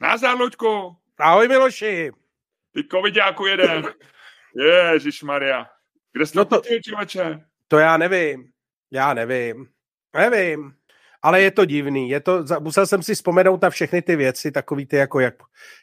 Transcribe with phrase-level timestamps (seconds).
[0.00, 0.96] Názar, Luďku.
[1.18, 2.10] Ahoj, Miloši.
[2.74, 3.84] Ty covidáku jeden.
[4.92, 5.66] Ježíš Maria.
[6.12, 7.40] Kde jsi no to, člověče?
[7.68, 8.50] To já nevím.
[8.90, 9.66] Já nevím.
[10.16, 10.72] Nevím.
[11.22, 12.10] Ale je to divný.
[12.10, 15.34] Je to, musel jsem si vzpomenout na všechny ty věci, takový ty jako jak,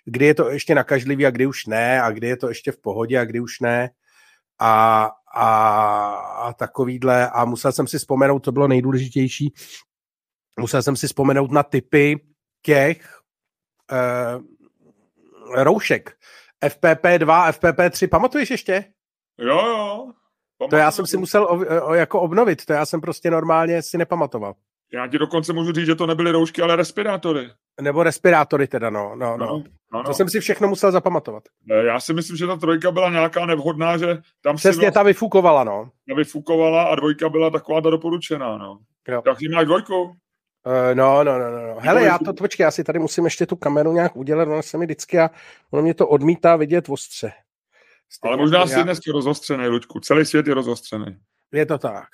[0.06, 2.82] kdy je to ještě nakažlivý a kdy už ne, a kdy je to ještě v
[2.82, 3.90] pohodě a kdy už ne.
[4.60, 5.50] A, a,
[6.16, 7.30] a takovýhle.
[7.30, 9.54] A musel jsem si vzpomenout, to bylo nejdůležitější,
[10.60, 12.20] musel jsem si vzpomenout na typy
[12.62, 13.15] těch
[13.92, 14.44] uh,
[15.64, 16.18] roušek.
[16.66, 18.86] FPP2, FPP3, pamatuješ ještě?
[19.40, 20.12] Jo, jo.
[20.58, 20.70] Pamatuju.
[20.70, 23.98] To já jsem si musel o, o, jako obnovit, to já jsem prostě normálně si
[23.98, 24.54] nepamatoval.
[24.94, 27.50] Já ti dokonce můžu říct, že to nebyly roušky, ale respirátory.
[27.82, 29.16] Nebo respirátory teda, no.
[29.16, 29.46] no, no.
[29.46, 30.04] no, no.
[30.04, 31.44] To jsem si všechno musel zapamatovat.
[31.86, 35.04] Já si myslím, že ta trojka byla nějaká nevhodná, že tam Přesně, si vlastně, ta
[35.04, 35.90] vyfukovala, no.
[36.10, 38.80] Ta vyfukovala a dvojka byla taková ta doporučená, no.
[39.08, 39.22] Jo.
[39.22, 40.16] Tak jsi máš dvojku?
[40.66, 41.76] Uh, no, no, no, no.
[41.80, 44.78] Hele, já to, počkej, já si tady musím ještě tu kameru nějak udělat, ona se
[44.78, 45.30] mi vždycky a
[45.72, 47.32] ono mě to odmítá vidět ostře.
[48.10, 48.84] Stejně Ale možná jsi já...
[48.84, 50.00] dnes rozostřený, Luďku.
[50.00, 51.18] Celý svět je rozostřený.
[51.52, 52.08] Je to tak.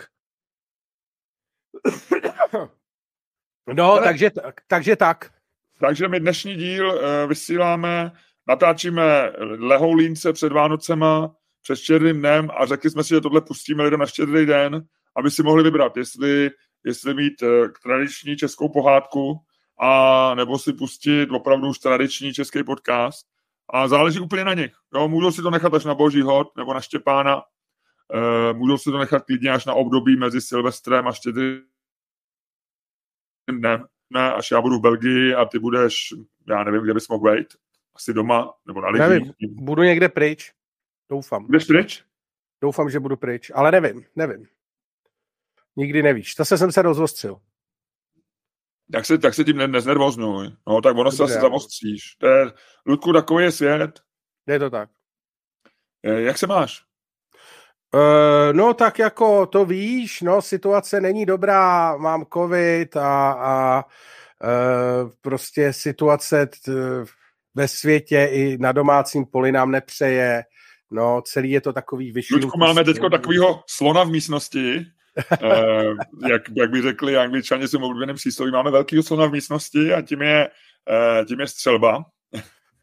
[3.73, 4.03] No, Ale...
[4.03, 4.31] takže,
[4.67, 5.33] takže tak.
[5.79, 8.11] Takže my dnešní díl uh, vysíláme,
[8.47, 13.99] natáčíme lehoulínce před Vánocema, před štědrým dnem a řekli jsme si, že tohle pustíme lidem
[13.99, 14.81] na štědrý den,
[15.15, 16.49] aby si mohli vybrat, jestli,
[16.83, 19.39] jestli mít uh, tradiční českou pohádku
[19.79, 23.27] a nebo si pustit opravdu už tradiční český podcast.
[23.73, 24.71] A záleží úplně na nich.
[24.95, 27.35] Jo, můžou si to nechat až na Boží hod nebo na Štěpána.
[27.35, 31.61] Uh, můžou si to nechat klidně až na období mezi Silvestrem a štědrým
[33.51, 36.13] dnem, ne, až já budu v Belgii a ty budeš,
[36.47, 37.47] já nevím, kde bys mohl být,
[37.95, 38.99] asi doma, nebo na lidi.
[38.99, 40.53] Nevím, budu někde pryč,
[41.09, 41.45] doufám.
[41.45, 42.03] Budeš pryč?
[42.61, 44.47] Doufám, že budu pryč, ale nevím, nevím.
[45.75, 47.37] Nikdy nevíš, zase jsem se rozostřil.
[48.91, 50.51] Tak se, tak se tím ne, neznervoznuj.
[50.67, 52.15] No, tak ono Dobře, se asi zamostříš.
[52.15, 52.51] To je,
[52.85, 53.99] Ludku, takový je svět.
[54.47, 54.89] Je to tak.
[56.03, 56.81] Jak se máš?
[57.93, 65.11] Uh, no tak jako to víš, no situace není dobrá, mám covid a, a uh,
[65.21, 66.71] prostě situace t,
[67.55, 70.43] ve světě i na domácím poli nám nepřeje,
[70.91, 72.33] no celý je to takový vyšší.
[72.33, 74.85] Luďku, máme teďko takovýho slona v místnosti,
[76.29, 80.21] jak, jak by řekli angličani svým oblíbeným přísloví, máme velký slona v místnosti a tím
[80.21, 80.49] je,
[81.19, 82.05] uh, tím je střelba.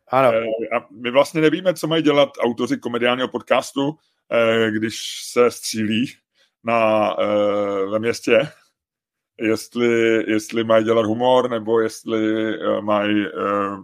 [0.08, 0.28] Ano.
[0.28, 3.98] Uh, a my vlastně nevíme, co mají dělat autoři komediálního podcastu,
[4.32, 4.96] Eh, když
[5.32, 6.06] se střílí
[6.64, 8.48] na, eh, ve městě,
[9.40, 13.26] jestli, jestli mají dělat humor, nebo jestli eh, mají...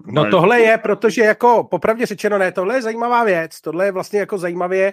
[0.06, 4.18] No tohle je, protože jako popravdě řečeno ne, tohle je zajímavá věc, tohle je vlastně
[4.20, 4.92] jako zajímavě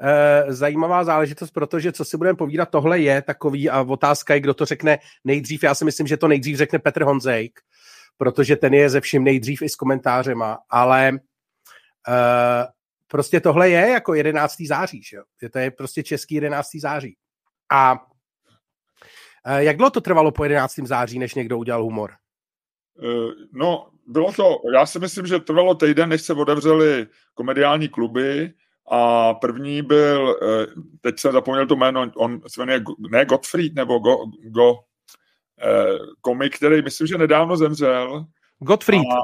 [0.00, 4.54] uh, zajímavá záležitost, protože co si budeme povídat, tohle je takový a otázka je, kdo
[4.54, 5.62] to řekne nejdřív.
[5.62, 7.60] Já si myslím, že to nejdřív řekne Petr Honzejk,
[8.16, 11.12] protože ten je ze vším nejdřív i s komentářema, ale
[12.08, 12.64] uh,
[13.12, 14.56] prostě tohle je jako 11.
[14.66, 15.22] září, že jo?
[15.52, 16.68] To je prostě český 11.
[16.80, 17.16] září.
[17.72, 18.06] A
[19.46, 20.74] eh, jak dlouho to trvalo po 11.
[20.74, 22.12] září, než někdo udělal humor?
[23.52, 28.52] No, bylo to, já si myslím, že trvalo týden, než se otevřely komediální kluby
[28.90, 30.66] a první byl, eh,
[31.00, 34.78] teď jsem zapomněl to jméno, on se jmenuje ne Gottfried, nebo Go, Go
[36.20, 38.26] komik, který myslím, že nedávno zemřel.
[38.58, 39.00] Gottfried.
[39.00, 39.16] A,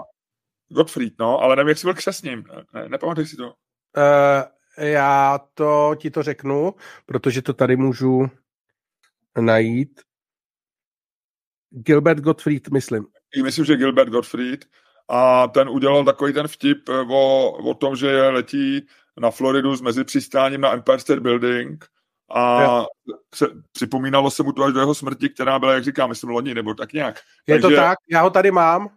[0.68, 2.44] Gottfried, no, ale nevím, jak jsi byl křesním.
[2.74, 3.46] Ne, nepamatuji si to.
[3.46, 6.74] Uh, já to ti to řeknu,
[7.06, 8.30] protože to tady můžu
[9.40, 10.00] najít.
[11.70, 13.06] Gilbert Gottfried, myslím.
[13.42, 14.64] Myslím, že Gilbert Gottfried.
[15.08, 18.86] A ten udělal takový ten vtip eh, o, o tom, že letí
[19.20, 21.84] na Floridu s mezipřistáním na Empire State Building
[22.34, 22.84] a
[23.34, 26.54] se, připomínalo se mu to až do jeho smrti, která byla, jak říkám, myslím, loni
[26.54, 27.20] nebo tak nějak.
[27.46, 27.76] Je Takže...
[27.76, 28.88] to tak, já ho tady mám.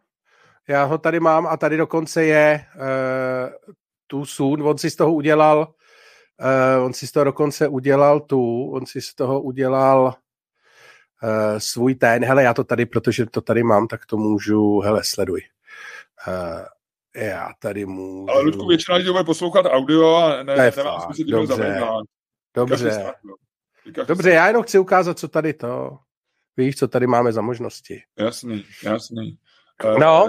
[0.67, 3.73] Já ho tady mám a tady dokonce je uh,
[4.07, 5.73] tu soon, on si z toho udělal,
[6.77, 11.95] uh, on si z toho dokonce udělal tu, on si z toho udělal uh, svůj
[11.95, 15.41] ten, hele, já to tady, protože to tady mám, tak to můžu, hele, sleduj.
[16.27, 16.65] Uh,
[17.15, 18.29] já tady můžu...
[18.29, 21.81] Ale Ludku, většina lidí bude poslouchat audio a ne, ne nemá smysl Dobře,
[22.55, 23.13] dobře.
[24.07, 25.97] Dobře, já jenom chci ukázat, co tady to...
[26.57, 28.01] Víš, co tady máme za možnosti.
[28.17, 29.37] Jasný, jasný.
[29.85, 30.27] Eh, no.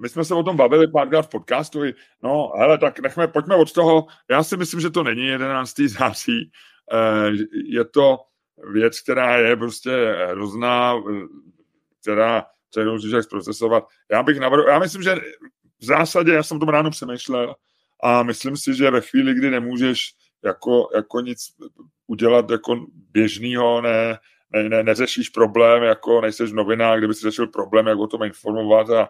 [0.00, 1.80] My jsme se o tom bavili párkrát v podcastu.
[2.22, 4.06] No, hele, tak nechme, pojďme od toho.
[4.30, 5.74] Já si myslím, že to není 11.
[5.80, 6.50] září.
[6.92, 7.30] Eh,
[7.64, 8.18] je to
[8.72, 10.94] věc, která je prostě hrozná,
[12.00, 13.88] která, kterou můžeš zprocesovat.
[14.10, 15.16] Já bych navrhl, já myslím, že
[15.80, 17.54] v zásadě, já jsem tom ráno přemýšlel
[18.02, 21.38] a myslím si, že ve chvíli, kdy nemůžeš jako, jako nic
[22.06, 24.18] udělat jako běžného, ne,
[24.52, 28.22] ne, ne, neřešíš problém, jako nejseš v novinách, kdyby si řešil problém, jak o tom
[28.22, 29.08] informovat a,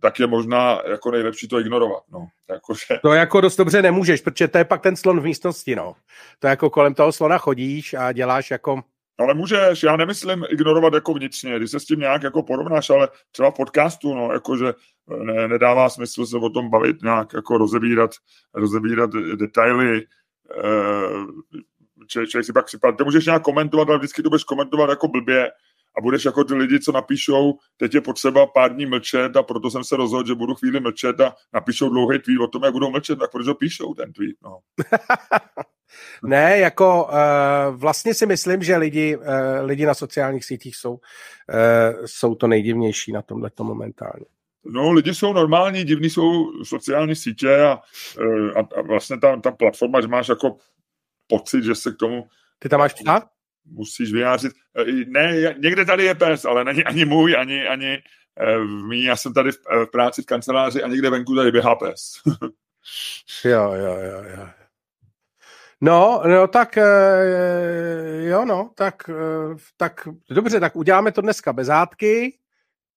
[0.00, 2.02] tak je možná jako nejlepší to ignorovat.
[2.12, 2.26] No.
[2.50, 2.98] Jako, že...
[3.02, 5.76] To jako dost dobře nemůžeš, protože to je pak ten slon v místnosti.
[5.76, 5.94] No.
[6.38, 8.82] To jako kolem toho slona chodíš a děláš jako
[9.18, 13.08] ale můžeš, já nemyslím ignorovat jako vnitřně, když se s tím nějak jako porovnáš, ale
[13.32, 14.74] třeba v podcastu, no, jakože
[15.24, 18.10] ne, nedává smysl se o tom bavit nějak, jako rozebírat,
[18.54, 20.06] rozebírat detaily,
[22.06, 25.08] če, člověk si pak připadá, ty můžeš nějak komentovat, ale vždycky to budeš komentovat jako
[25.08, 25.50] blbě
[25.98, 29.70] a budeš jako ty lidi, co napíšou, teď je potřeba pár dní mlčet a proto
[29.70, 32.90] jsem se rozhodl, že budu chvíli mlčet a napíšou dlouhý tweet o tom, jak budou
[32.90, 34.58] mlčet, tak proč ho píšou ten tweet, no.
[36.22, 39.24] ne, jako uh, vlastně si myslím, že lidi, uh,
[39.60, 40.98] lidi na sociálních sítích jsou, uh,
[42.06, 44.24] jsou to nejdivnější na tomhle momentálně.
[44.64, 47.80] No, lidi jsou normální, divní jsou sociální sítě a,
[48.56, 50.56] a, a vlastně ta, ta platforma, že máš jako
[51.26, 52.28] pocit, že se k tomu...
[52.58, 53.28] Ty tam máš psa?
[53.64, 54.52] Musíš vyjádřit.
[55.06, 57.98] Ne, někde tady je pes, ale není ani můj, ani, ani
[58.88, 59.02] mý.
[59.02, 62.12] Já jsem tady v, v práci v kanceláři a někde venku tady běhá pes.
[63.44, 64.48] jo, jo, jo, jo.
[65.80, 66.78] No, no tak
[68.20, 69.10] jo, no, tak,
[69.76, 72.38] tak dobře, tak uděláme to dneska bez hádky.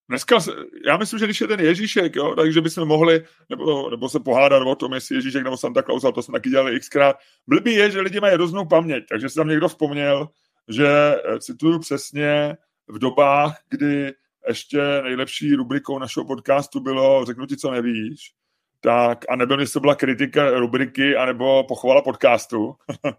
[0.09, 0.37] Dneska,
[0.85, 4.67] já myslím, že když je ten Ježíšek, jo, takže bychom mohli, nebo, nebo se pohádat
[4.67, 7.15] o tom, jestli Ježíšek nebo Santa Claus, ale to jsme taky dělali xkrát.
[7.47, 10.29] Blbý je, že lidi mají různou paměť, takže si tam někdo vzpomněl,
[10.69, 12.57] že eh, cituju přesně
[12.87, 14.13] v dobách, kdy
[14.47, 18.33] ještě nejlepší rubrikou našeho podcastu bylo řeknu ti, co nevíš,
[18.81, 22.75] tak a nebyl jestli byla kritika rubriky, anebo pochvala podcastu.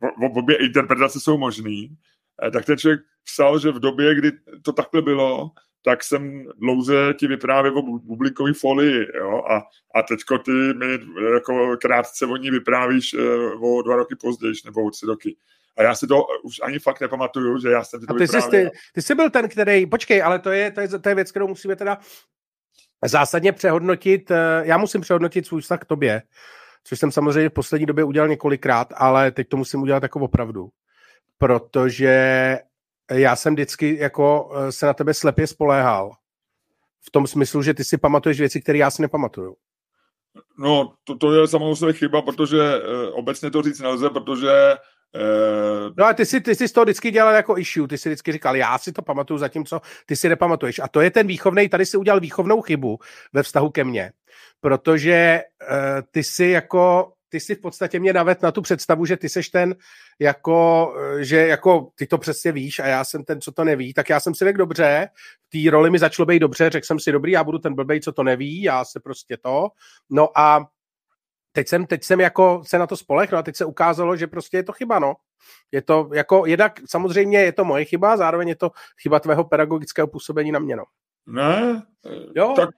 [0.00, 1.96] v obě interpretace jsou možný.
[2.46, 4.32] Eh, tak ten člověk psal, že v době, kdy
[4.62, 5.50] to takhle bylo,
[5.84, 9.62] tak jsem dlouze ti vyprávěl o bublinkový folii, jo, a,
[9.94, 10.98] a teďko ty mi
[11.34, 15.36] jako krátce o ní vyprávíš uh, o dva roky později, nebo o tři roky.
[15.76, 18.28] A já si to už ani fakt nepamatuju, že já jsem to a ty.
[18.28, 21.14] Jsi, ty, ty jsi byl ten, který, počkej, ale to je, to je, to je
[21.14, 21.98] věc, kterou musíme teda
[23.04, 24.30] zásadně přehodnotit.
[24.30, 26.22] Eh, já musím přehodnotit svůj vztah k tobě,
[26.84, 30.68] což jsem samozřejmě v poslední době udělal několikrát, ale teď to musím udělat jako opravdu.
[31.38, 32.58] Protože
[33.12, 36.12] já jsem vždycky jako eh, se na tebe slepě spoléhal.
[37.06, 39.56] V tom smyslu, že ty si pamatuješ věci, které já si nepamatuju.
[40.58, 44.50] No, to, to je samozřejmě chyba, protože e, obecně to říct nelze, protože
[45.14, 45.20] e...
[45.98, 48.32] No a ty si, ty si z toho vždycky dělal jako issue, ty si vždycky
[48.32, 50.78] říkal, já si to pamatuju, zatímco ty si nepamatuješ.
[50.78, 52.98] A to je ten výchovný, tady si udělal výchovnou chybu
[53.32, 54.12] ve vztahu ke mně,
[54.60, 55.42] protože e,
[56.10, 59.48] ty si jako ty si v podstatě mě navet na tu představu, že ty seš
[59.48, 59.74] ten,
[60.18, 63.94] jako, eh, že jako ty to přesně víš a já jsem ten, co to neví,
[63.94, 65.08] tak já jsem si řekl dobře,
[65.46, 68.00] v té roli mi začalo být dobře, řekl jsem si dobrý, já budu ten blbej,
[68.00, 69.68] co to neví, já se prostě to,
[70.10, 70.66] no a
[71.56, 74.56] teď jsem, teď jsem jako se na to spolehnu a teď se ukázalo, že prostě
[74.56, 75.14] je to chyba, no.
[75.72, 78.70] Je to jako, jednak samozřejmě je to moje chyba, zároveň je to
[79.02, 80.84] chyba tvého pedagogického působení na mě, no.
[81.26, 81.82] Ne,
[82.36, 82.52] jo.
[82.56, 82.68] tak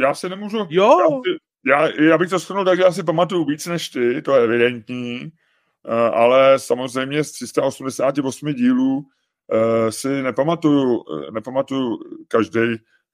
[0.00, 0.98] já se nemůžu, jo.
[1.00, 4.22] Já si, já, já bych to shrnul tak, že já si pamatuju víc než ty,
[4.22, 5.32] to je evidentní,
[5.88, 9.04] eh, ale samozřejmě z 388 dílů
[9.52, 11.98] eh, si nepamatuju, eh, nepamatuju
[12.28, 12.60] každý,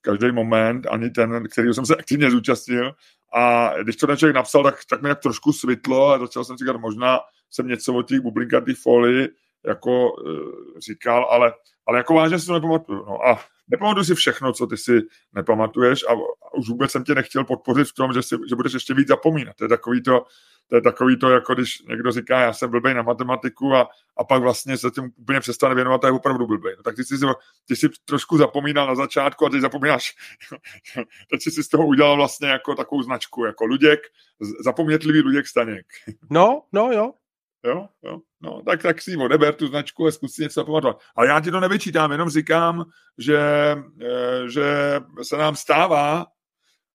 [0.02, 2.92] každý moment, ani ten, který jsem se aktivně zúčastnil.
[3.34, 6.56] A když to ten člověk napsal, tak, tak mi jak trošku svitlo a začal jsem
[6.56, 7.20] říkat, možná
[7.50, 9.28] jsem něco o těch bublinkatých folii
[9.66, 11.52] jako uh, říkal, ale,
[11.86, 13.04] ale jako vážně si to nepamatuju.
[13.06, 15.00] No a nepamatuju si všechno, co ty si
[15.32, 16.12] nepamatuješ a,
[16.56, 19.56] už vůbec jsem tě nechtěl podpořit v tom, že, si, že budeš ještě víc zapomínat.
[19.56, 20.24] To je takový to,
[20.68, 24.24] to je takový to, jako když někdo říká, já jsem blbej na matematiku a, a
[24.24, 26.74] pak vlastně se tím úplně přestane věnovat a je opravdu blbej.
[26.76, 27.14] No, tak ty jsi,
[27.68, 30.12] ty jsi trošku zapomínal na začátku a ty zapomínáš,
[31.30, 34.00] teď jsi si z toho udělal vlastně jako takovou značku, jako Luděk,
[34.64, 35.86] zapomnětlivý Luděk Staněk.
[36.30, 37.12] No, no jo,
[37.64, 40.98] Jo, jo, no, tak, tak si odeber tu značku a zkus si něco zapamatovat.
[41.16, 42.84] Ale já ti to nevyčítám, jenom říkám,
[43.18, 43.38] že,
[44.02, 46.26] eh, že se nám stává,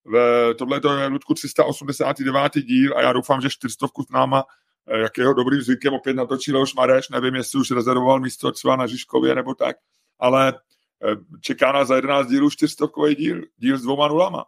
[0.04, 2.52] v, tohle to je Ludku 389.
[2.54, 4.44] díl a já doufám, že čtyřstovku s náma
[4.88, 8.86] eh, jakého dobrým zvykem opět natočí Leoš Mareš, nevím, jestli už rezervoval místo třeba na
[8.86, 9.76] Žižkově nebo tak,
[10.18, 14.44] ale eh, čeká nás za 11 dílů čtyřstovkový díl, díl s dvouma nulama.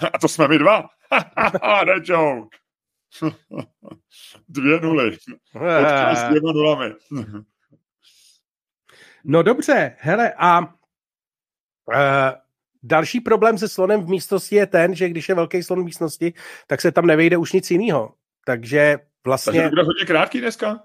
[0.12, 0.84] A to jsme my dva.
[2.02, 2.58] joke.
[4.48, 5.16] Dvě nuly.
[5.52, 6.94] Podcast s dvěma nulami.
[9.24, 10.64] no dobře, hele, a uh,
[12.82, 16.32] další problém se slonem v místnosti je ten, že když je velký slon v místnosti,
[16.66, 18.14] tak se tam nevejde už nic jiného.
[18.46, 19.52] Takže vlastně...
[19.52, 20.82] Takže to bude hodně krátký dneska?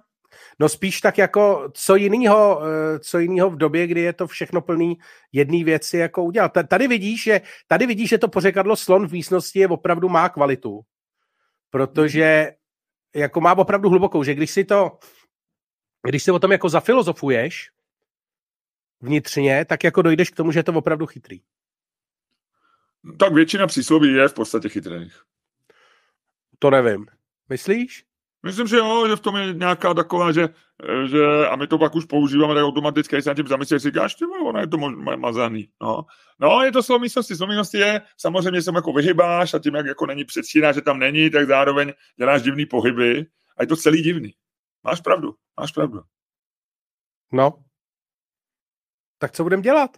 [0.59, 4.61] No spíš tak jako co jiného, eh, co jiného v době, kdy je to všechno
[4.61, 4.97] plný
[5.31, 6.51] jedné věci jako udělat.
[6.67, 10.81] Tady vidíš, že, tady vidíš, že to pořekadlo slon v místnosti je opravdu má kvalitu
[11.73, 12.51] protože
[13.15, 14.97] jako má opravdu hlubokou, že když si to,
[16.07, 17.71] když si o tom jako zafilozofuješ
[19.01, 21.41] vnitřně, tak jako dojdeš k tomu, že je to opravdu chytrý.
[23.19, 25.23] Tak většina přísloví je v podstatě chytrých.
[26.59, 27.05] To nevím.
[27.49, 28.05] Myslíš?
[28.45, 30.49] Myslím, že jo, že v tom je nějaká taková, že,
[31.05, 34.15] že a my to pak už používáme tak automaticky, když se na tím zamyslíš, říkáš,
[34.15, 35.69] ty ono je to mož, mazaný.
[35.81, 36.05] No.
[36.39, 37.35] no, je to slovmístnosti.
[37.35, 41.29] Slovmístnosti je, samozřejmě se jako vyhybáš a tím, jak jako není předstíná, že tam není,
[41.29, 43.25] tak zároveň děláš divný pohyby
[43.57, 44.33] a je to celý divný.
[44.83, 46.01] Máš pravdu, máš pravdu.
[47.31, 47.63] No.
[49.17, 49.97] Tak co budeme dělat?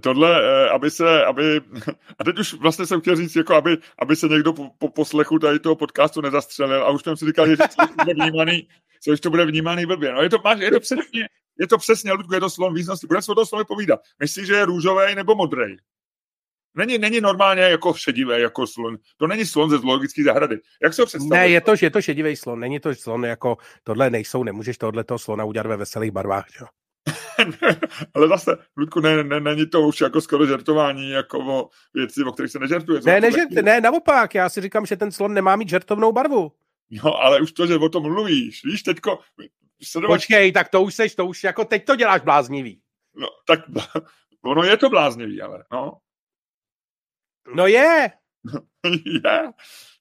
[0.00, 1.60] Tohle, eh, aby se, aby,
[2.18, 5.38] a teď už vlastně jsem chtěl říct, jako aby, aby se někdo po, po poslechu
[5.38, 7.64] tady toho podcastu nezastřelil a už jsem si říkal, že to
[8.04, 8.68] bude vnímaný,
[9.04, 10.12] co to bude vnímaný blbě.
[10.12, 11.28] No je to, máš, je to přesně,
[11.60, 13.06] je to přesně, Ludku, je to slon významnosti.
[13.06, 14.00] Budeme se o tom povídat.
[14.20, 15.76] Myslíš, že je růžový nebo modrý?
[16.76, 18.96] Není, není normálně jako šedivý, jako slon.
[19.16, 20.58] To není slon ze zoologické zahrady.
[20.82, 21.08] Jak se ho?
[21.28, 25.04] Ne, je to, je to šedivý slon, není to slon jako, tohle nejsou, nemůžeš tohle
[25.04, 26.66] toho slona udělat ve veselých barvách, jo?
[28.14, 32.32] ale zase, Ludku, ne, ne, není to už jako skoro žertování, jako o věci, o
[32.32, 33.00] kterých se nežertuje.
[33.04, 36.52] Ne, ne, ne, naopak, já si říkám, že ten slon nemá mít žertovnou barvu.
[36.90, 39.18] No, ale už to, že o tom mluvíš, víš, teďko...
[39.82, 40.16] Sledovat...
[40.16, 42.80] Počkej, tak to už seš, to už jako teď to děláš bláznivý.
[43.16, 43.60] No, tak
[44.44, 45.98] ono je to bláznivý, ale, no.
[47.54, 48.10] No je.
[49.24, 49.52] je.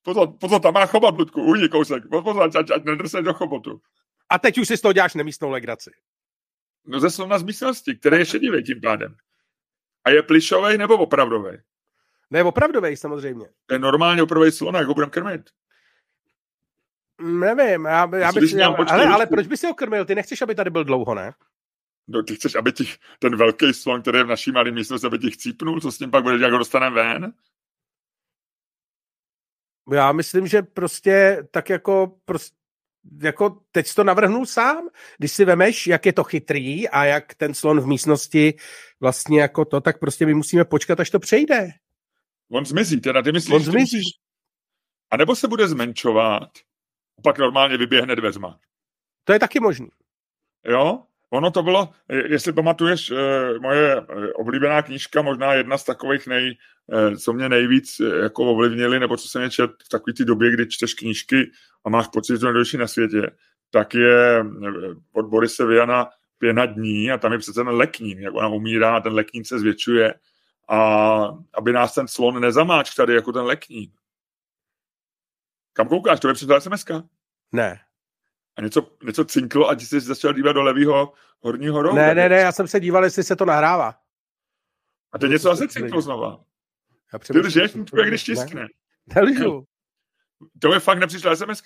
[0.01, 2.03] Pozor, pozor, tam má chobot, Ludku, ujdi kousek.
[2.09, 2.71] Pozor, ať, ať,
[3.15, 3.81] ať do chobotu.
[4.29, 5.91] A teď už si z toho děláš nemístnou legraci.
[6.85, 9.15] No ze slona z místnosti, který je šedivý tím pádem.
[10.03, 11.57] A je plišový nebo opravdový?
[12.29, 13.45] Ne, opravdový samozřejmě.
[13.65, 15.49] To je normálně opravdový slon, jak ho budeme krmit.
[17.21, 20.05] Nevím, já, já bych si, já, ale, ale proč by si ho krmil?
[20.05, 21.33] Ty nechceš, aby tady byl dlouho, ne?
[22.07, 22.85] No, ty chceš, aby ti
[23.19, 26.11] ten velký slon, který je v naší malé místnosti, aby ti chcípnul, co s tím
[26.11, 27.33] pak bude, jak ho dostaneme ven?
[29.91, 32.55] Já myslím, že prostě tak jako prostě
[33.21, 37.53] jako teď to navrhnul sám, když si vemeš, jak je to chytrý a jak ten
[37.53, 38.53] slon v místnosti
[38.99, 41.67] vlastně jako to, tak prostě my musíme počkat, až to přejde.
[42.51, 43.97] On zmizí, teda ty myslíš, On zmizí.
[43.97, 44.11] Musíš...
[45.11, 46.49] A nebo se bude zmenšovat,
[47.23, 48.59] pak normálně vyběhne dveřma.
[49.23, 49.89] To je taky možný.
[50.65, 51.03] Jo?
[51.33, 56.57] Ono to bylo, jestli pamatuješ, eh, moje eh, oblíbená knížka, možná jedna z takových nej,
[56.93, 60.51] eh, co mě nejvíc jako ovlivnili, nebo co jsem mě čet v takové té době,
[60.51, 61.51] kdy čteš knížky
[61.85, 63.31] a máš pocit, že to na světě,
[63.71, 64.45] tak je
[65.13, 68.99] od Borise Viana pěna dní a tam je přece ten leknín, jak ona umírá a
[68.99, 70.13] ten leknín se zvětšuje
[70.69, 70.79] a
[71.53, 73.91] aby nás ten slon nezamáč tady jako ten leknín.
[75.73, 76.19] Kam koukáš?
[76.19, 76.85] To je před sms
[77.51, 77.79] Ne
[78.55, 81.95] a něco, něco cinklo a ty jsi začal dívat do levého horního rohu.
[81.95, 83.95] Ne, ne, ne, já jsem se díval, jestli se to nahrává.
[85.11, 86.43] A teď něco zase cinklo znova.
[87.13, 88.67] Já Ty lžeš, jak když tiskne.
[89.15, 89.67] Nelžu.
[90.59, 91.61] To je fakt nepřišla sms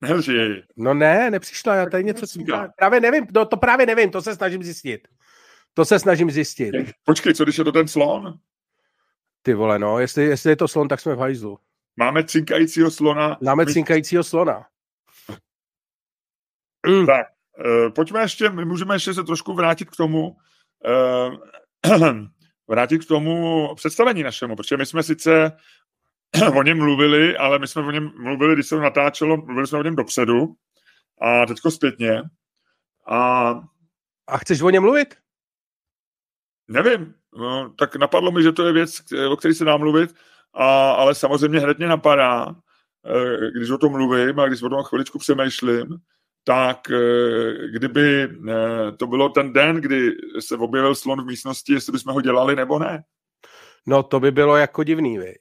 [0.00, 0.62] Nelži.
[0.76, 2.72] No ne, nepřišla, já tady něco cinká.
[2.76, 5.08] Právě nevím, to, to právě nevím, to se snažím zjistit.
[5.74, 6.74] To se snažím zjistit.
[7.04, 8.38] Počkej, co když je to ten slon?
[9.42, 11.58] Ty vole, no, jestli, jestli je to slon, tak jsme v hajzlu.
[11.96, 13.38] Máme cinkajícího slona.
[13.42, 14.66] Máme cinkajícího slona.
[16.88, 17.06] Mm.
[17.06, 17.26] Tak,
[17.58, 22.06] uh, pojďme ještě, my můžeme ještě se trošku vrátit k tomu, uh,
[22.68, 25.52] vrátit k tomu představení našemu, protože my jsme sice
[26.56, 29.78] o něm mluvili, ale my jsme o něm mluvili, když se to natáčelo, mluvili jsme
[29.78, 30.54] o něm dopředu
[31.20, 32.22] a teďko zpětně.
[33.08, 33.50] A,
[34.26, 35.14] a chceš o něm mluvit?
[36.68, 40.14] Nevím, no, tak napadlo mi, že to je věc, o které se dá mluvit,
[40.54, 42.56] a, ale samozřejmě hned mě napadá,
[43.06, 45.86] eh, když o tom mluvím a když o tom chviličku přemýšlím,
[46.48, 51.92] tak eh, kdyby eh, to bylo ten den, kdy se objevil slon v místnosti, jestli
[51.92, 53.04] bychom ho dělali nebo ne.
[53.86, 55.38] No to by bylo jako divný, viď?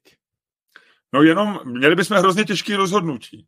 [1.13, 3.47] No jenom, měli bychom hrozně těžké rozhodnutí.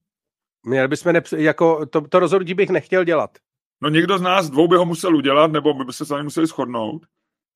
[0.63, 3.37] Měli bychom, ne, jako, to, to rozhodnutí bych nechtěl dělat.
[3.81, 7.05] No někdo z nás dvou by ho musel udělat, nebo by se sami museli shodnout.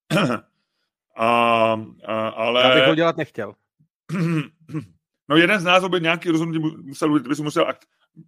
[1.17, 1.27] a,
[2.05, 2.61] a, ale...
[2.61, 3.53] Já bych ho dělat nechtěl.
[5.29, 7.65] no jeden z nás by nějaký rozhodnutí musel, by musel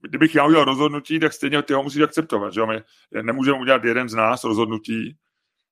[0.02, 2.54] kdybych já udělal rozhodnutí, tak stejně ty ho musíš akceptovat.
[2.54, 2.62] Že?
[2.66, 2.84] My
[3.22, 5.18] nemůžeme udělat jeden z nás rozhodnutí,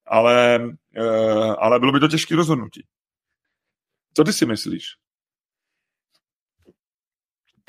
[0.06, 0.60] ale,
[1.00, 2.86] uh, ale bylo by to těžké rozhodnutí.
[4.14, 4.86] Co ty si myslíš?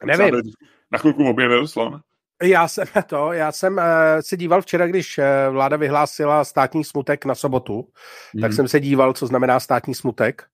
[0.05, 0.43] Nevím.
[0.91, 2.01] Na chvilku objevil slon?
[2.43, 3.83] Já jsem to, já jsem uh,
[4.21, 7.89] se díval včera, když uh, vláda vyhlásila státní smutek na sobotu,
[8.35, 8.41] hmm.
[8.41, 10.47] tak jsem se díval, co znamená státní smutek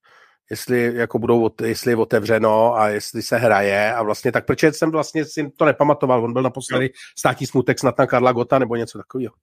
[0.50, 4.90] jestli jako budou, jestli je otevřeno a jestli se hraje a vlastně tak, protože jsem
[4.90, 6.90] vlastně si to nepamatoval, on byl naposledy jo.
[7.19, 9.35] státní smutek snad na Karla Gota nebo něco takového.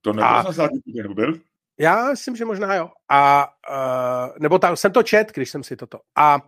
[0.00, 0.52] To nebyl a...
[0.52, 1.40] státní smutek, nebo byl?
[1.80, 2.90] Já myslím, že možná jo.
[3.08, 6.00] A, uh, nebo tam jsem to čet, když jsem si toto.
[6.16, 6.38] A,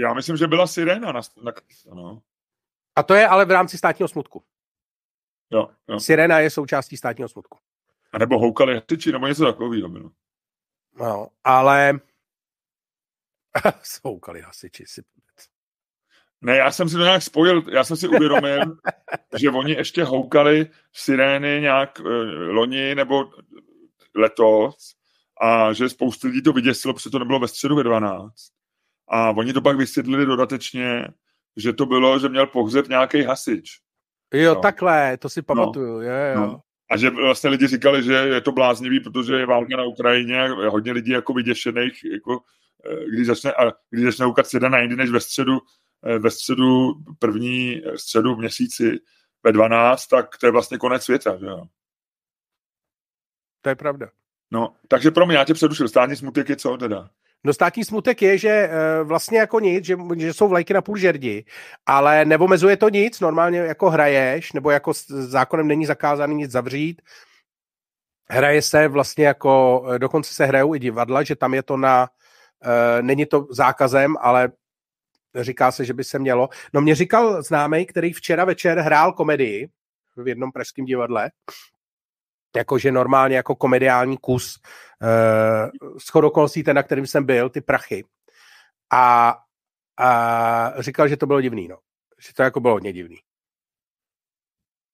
[0.00, 1.12] Já myslím, že byla sirena.
[1.12, 1.52] Na, na,
[1.94, 2.22] no.
[2.96, 4.42] A to je ale v rámci státního smutku.
[5.50, 6.00] Jo, jo.
[6.00, 7.58] Sirena je součástí státního smutku.
[8.12, 10.10] A nebo houkali htyči, nebo něco takového bylo.
[10.98, 12.00] No, ale
[13.82, 15.02] Soukali hasiči si.
[16.40, 18.60] Ne, já jsem si to nějak spojil, já jsem si uvědomil,
[19.38, 23.30] že oni ještě houkali sirény nějak uh, loni nebo
[24.14, 24.94] letos
[25.42, 28.32] a že spoustu lidí to vyděsilo, protože to nebylo ve středu ve 12.
[29.08, 31.08] A oni to pak vysvětlili dodatečně,
[31.56, 33.80] že to bylo, že měl pohřeb nějaký hasič.
[34.34, 34.60] Jo, no.
[34.60, 36.02] takhle, to si pamatuju, no.
[36.02, 36.40] jo, jo.
[36.40, 36.60] No.
[36.90, 40.92] A že vlastně lidi říkali, že je to bláznivý, protože je válka na Ukrajině, hodně
[40.92, 42.40] lidí jako vyděšených, jako,
[42.86, 45.58] eh, když začne, a když začne houkat svěda na jindy než ve středu,
[46.06, 48.98] eh, ve středu první středu v měsíci
[49.44, 51.64] ve 12, tak to je vlastně konec světa, že jo.
[53.60, 54.08] To je pravda.
[54.50, 57.10] No, takže pro mě, já tě předušil, státní smutek je co teda?
[57.44, 58.70] No státní smutek je, že
[59.02, 61.44] vlastně jako nic, že, že jsou vlajky na půl žerdi,
[61.86, 67.02] ale neomezuje to nic, normálně jako hraješ, nebo jako s zákonem není zakázaný nic zavřít.
[68.32, 72.08] Hraje se vlastně jako, eh, dokonce se hrajou i divadla, že tam je to na,
[73.00, 74.52] není to zákazem, ale
[75.40, 76.48] říká se, že by se mělo.
[76.72, 79.68] No mě říkal známý, který včera večer hrál komedii
[80.16, 81.30] v jednom pražském divadle,
[82.56, 84.60] jakože normálně jako komediální kus
[85.02, 85.98] uh,
[86.48, 88.04] s ten, na kterým jsem byl, ty prachy.
[88.92, 89.36] A,
[89.98, 91.78] a říkal, že to bylo divný, no.
[92.26, 93.16] Že to jako bylo hodně divný.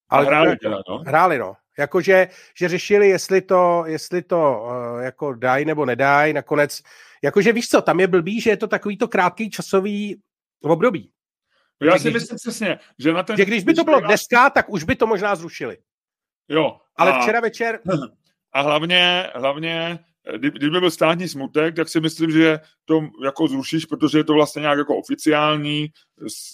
[0.08, 0.98] Ale a hráli teda, no?
[0.98, 1.56] Hráli, no.
[1.78, 6.82] Jakože, že řešili, jestli to, jestli to uh, jako dají nebo nedají, nakonec,
[7.22, 10.22] jakože víš co, tam je blbý, že je to takový to krátký časový
[10.62, 11.10] období.
[11.82, 13.36] Já si myslím přesně, že na ten...
[13.36, 15.78] Že když by to bylo dneska, tak už by to možná zrušili.
[16.48, 16.80] Jo.
[16.96, 17.80] Ale a, včera večer...
[18.52, 19.98] A hlavně, hlavně
[20.36, 24.60] kdyby byl státní smutek, tak si myslím, že to jako zrušíš, protože je to vlastně
[24.60, 25.88] nějak jako oficiální,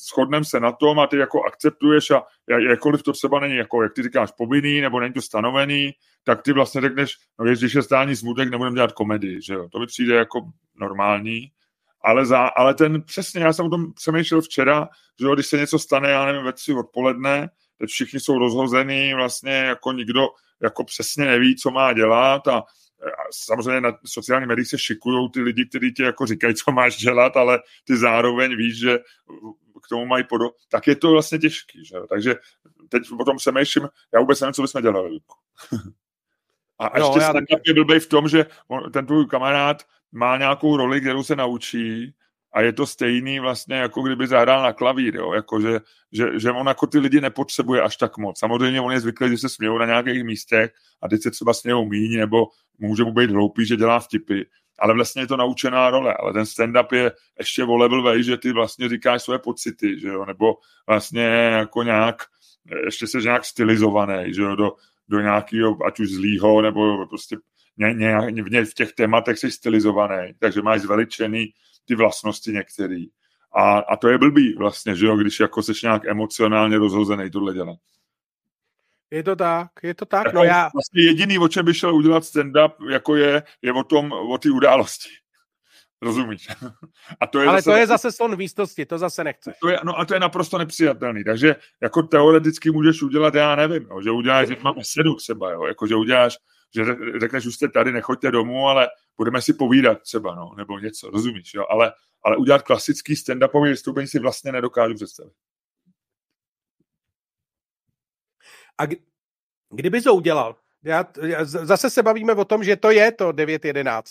[0.08, 2.22] shodneme se na tom a ty jako akceptuješ a
[2.68, 5.92] jakkoliv to třeba není jako, jak ty říkáš, povinný nebo není to stanovený,
[6.24, 9.78] tak ty vlastně řekneš, no když je státní smutek, nebudeme dělat komedii, že jo, to
[9.78, 10.40] mi přijde jako
[10.74, 11.50] normální,
[12.04, 14.88] ale, za, ale ten přesně, já jsem o tom přemýšlel včera,
[15.20, 19.14] že jo, když se něco stane, já nevím, ve tři odpoledne, teď všichni jsou rozhozený,
[19.14, 20.28] vlastně jako nikdo
[20.62, 22.62] jako přesně neví, co má dělat a, a
[23.32, 27.36] samozřejmě na sociálních médiích se šikují ty lidi, kteří ti jako říkají, co máš dělat,
[27.36, 28.98] ale ty zároveň víš, že
[29.84, 30.44] k tomu mají podo...
[30.68, 31.96] Tak je to vlastně těžký, že?
[32.08, 32.34] Takže
[32.88, 35.18] teď potom se myším, já vůbec nevím, co bychom dělali.
[36.78, 37.44] A no, ještě já tak...
[37.66, 38.46] je blbej v tom, že
[38.92, 39.82] ten tvůj kamarád
[40.12, 42.14] má nějakou roli, kterou se naučí
[42.54, 45.32] a je to stejný vlastně, jako kdyby zahrál na klavír, jo?
[45.32, 45.80] Jako, že,
[46.12, 48.38] že, že on jako ty lidi nepotřebuje až tak moc.
[48.38, 51.84] Samozřejmě on je zvyklý, že se smějou na nějakých místech a teď se třeba smějou
[51.84, 52.46] míň, nebo
[52.78, 54.42] může mu být hloupý, že dělá vtipy,
[54.78, 58.36] ale vlastně je to naučená role, ale ten stand-up je ještě o level way, že
[58.36, 60.54] ty vlastně říkáš své pocity, že jo, nebo
[60.86, 62.22] vlastně jako nějak,
[62.84, 64.72] ještě se nějak stylizovaný, že jo, do,
[65.08, 67.36] do nějakého, ať už zlýho, nebo prostě
[67.76, 67.94] ně,
[68.30, 71.46] ně, v těch tématech jsi stylizovaný, takže máš zveličený
[71.84, 73.06] ty vlastnosti některý.
[73.56, 77.54] A, a to je blbý vlastně, že jo, když jako seš nějak emocionálně rozhozený tohle
[77.54, 77.78] dělat.
[79.10, 80.24] Je to tak, je to tak.
[80.24, 80.70] Jako no já...
[80.74, 84.50] Vlastně jediný, o čem by šel udělat stand-up, jako je, je o tom, o té
[84.50, 85.08] události.
[86.04, 86.48] Rozumíš?
[87.20, 89.54] A to je Ale zase, to je zase slon výstosti, to zase nechceš.
[89.60, 91.24] To je, no a to je naprosto nepřijatelný.
[91.24, 95.64] Takže jako teoreticky můžeš udělat, já nevím, jo, že uděláš, že máme sedu třeba, jo,
[95.64, 96.36] jako že uděláš,
[96.74, 96.84] že
[97.20, 101.54] řekneš, už jste tady, nechoďte domů, ale budeme si povídat třeba, no, nebo něco, rozumíš,
[101.54, 101.92] jo, ale,
[102.24, 105.32] ale udělat klasický stand-upový vystoupení si vlastně nedokážu představit.
[108.78, 108.86] A
[109.70, 114.02] kdyby to udělal, já, já, zase se bavíme o tom, že to je to 9.11.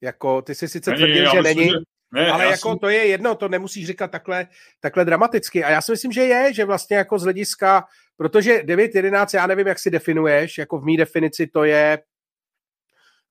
[0.00, 1.76] Jako, ty jsi sice není, tvrdil, že není, že,
[2.12, 2.78] ne, ale jako jsem...
[2.78, 4.46] to je jedno, to nemusíš říkat takhle,
[4.80, 5.64] takhle dramaticky.
[5.64, 7.84] A já si myslím, že je, že vlastně jako z hlediska,
[8.16, 12.02] protože 9.11, já nevím, jak si definuješ, jako v mý definici to je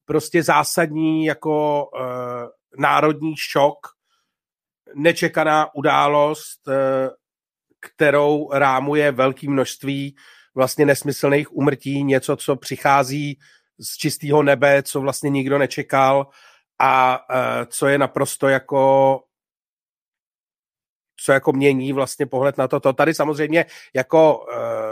[0.06, 3.78] prostě zásadní jako uh, národní šok,
[4.96, 6.74] nečekaná událost, uh,
[7.80, 10.16] kterou rámuje velké množství
[10.56, 13.40] vlastně nesmyslných umrtí, něco, co přichází
[13.80, 16.28] z čistého nebe, co vlastně nikdo nečekal
[16.80, 19.24] a uh, co je naprosto jako
[21.24, 22.80] co jako mění vlastně pohled na to.
[22.80, 24.91] To tady samozřejmě jako uh,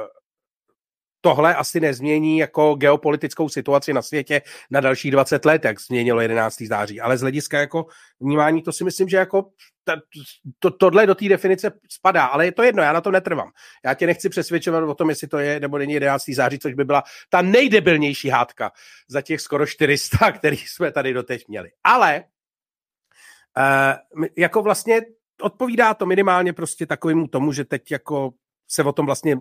[1.22, 6.62] tohle asi nezmění jako geopolitickou situaci na světě na další 20 let, jak změnilo 11.
[6.62, 7.02] září.
[7.02, 7.86] Ale z hlediska jako
[8.20, 9.50] vnímání, to si myslím, že jako
[10.60, 13.52] to, tohle do té definice spadá, ale je to jedno, já na to netrvám.
[13.86, 16.24] Já tě nechci přesvědčovat o tom, jestli to je nebo není 11.
[16.30, 18.72] září, což by byla ta nejdebilnější hádka
[19.08, 21.72] za těch skoro 400, který jsme tady doteď měli.
[21.84, 22.24] Ale
[24.18, 25.02] uh, jako vlastně
[25.42, 28.32] odpovídá to minimálně prostě takovému tomu, že teď jako
[28.68, 29.38] se o tom vlastně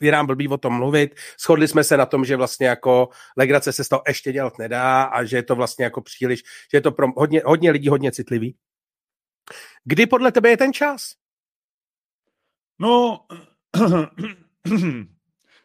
[0.00, 1.14] je nám blbý o tom mluvit.
[1.40, 5.02] Shodli jsme se na tom, že vlastně jako legrace se z toho ještě dělat nedá
[5.02, 8.12] a že je to vlastně jako příliš, že je to pro hodně, hodně lidí hodně
[8.12, 8.56] citlivý.
[9.84, 11.14] Kdy podle tebe je ten čas?
[12.78, 13.26] No,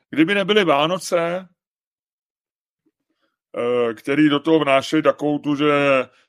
[0.09, 1.47] kdyby nebyly Vánoce,
[3.57, 5.65] eh, který do toho vnášejí takovou tu, že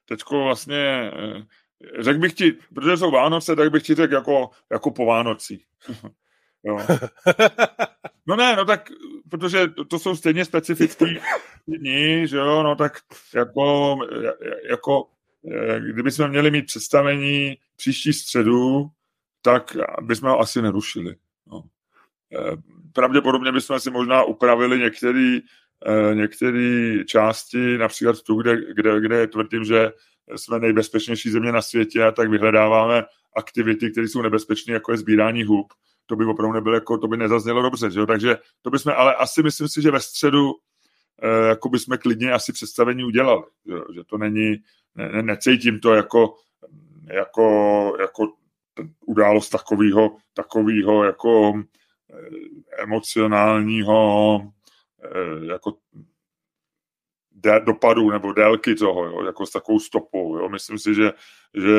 [0.04, 4.90] teďko vlastně, eh, řekl bych ti, protože jsou Vánoce, tak bych ti řekl jako, jako
[4.90, 5.66] po Vánocích.
[6.66, 6.78] jo.
[8.26, 8.90] No ne, no tak,
[9.28, 11.06] protože to jsou stejně specifické
[11.68, 12.98] dní, že jo, no tak
[13.34, 13.96] jako,
[14.70, 15.08] jako
[15.52, 18.90] eh, kdyby jsme měli mít představení příští středu,
[19.42, 21.16] tak bychom ho asi nerušili.
[21.46, 21.62] No.
[22.38, 22.56] Eh,
[22.92, 25.38] pravděpodobně bychom si možná upravili některé
[25.86, 29.92] eh, některé části, například tu, kde, kde, kde tvrdím, že
[30.36, 33.04] jsme nejbezpečnější země na světě a tak vyhledáváme
[33.36, 35.66] aktivity, které jsou nebezpečné, jako je sbírání hub.
[36.06, 38.06] To by opravdu nebylo, jako, to by nezaznělo dobře, že jo?
[38.06, 40.52] takže to bychom, ale asi myslím si, že ve středu
[41.22, 44.56] eh, jako bychom klidně asi představení udělali, že, že to není,
[44.94, 46.34] ne, necítím to jako,
[47.12, 48.32] jako, jako
[49.06, 51.52] událost takového, takového jako
[52.10, 54.40] eh, emocionálního
[55.04, 55.72] eh, jako
[57.64, 60.38] dopadu nebo délky toho, jo, jako s takovou stopou.
[60.38, 60.48] Jo.
[60.48, 61.12] Myslím si, že,
[61.54, 61.78] že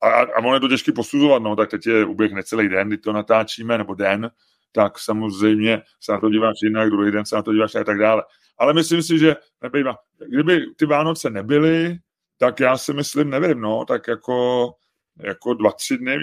[0.00, 2.98] a, a ono je to těžké posuzovat, no, tak teď je uběh necelý den, kdy
[2.98, 4.30] to natáčíme, nebo den,
[4.72, 7.98] tak samozřejmě se na to díváš jinak, druhý den se na to díváš a tak
[7.98, 8.22] dále.
[8.58, 9.96] Ale myslím si, že nebejma,
[10.28, 11.98] kdyby ty Vánoce nebyly,
[12.38, 14.70] tak já si myslím, nevím, no, tak jako
[15.22, 16.16] jako dva, tři dny.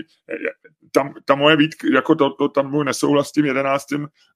[0.92, 3.86] Tam, ta moje výtka, jako to, to, tam můj nesouhlas s tím 11.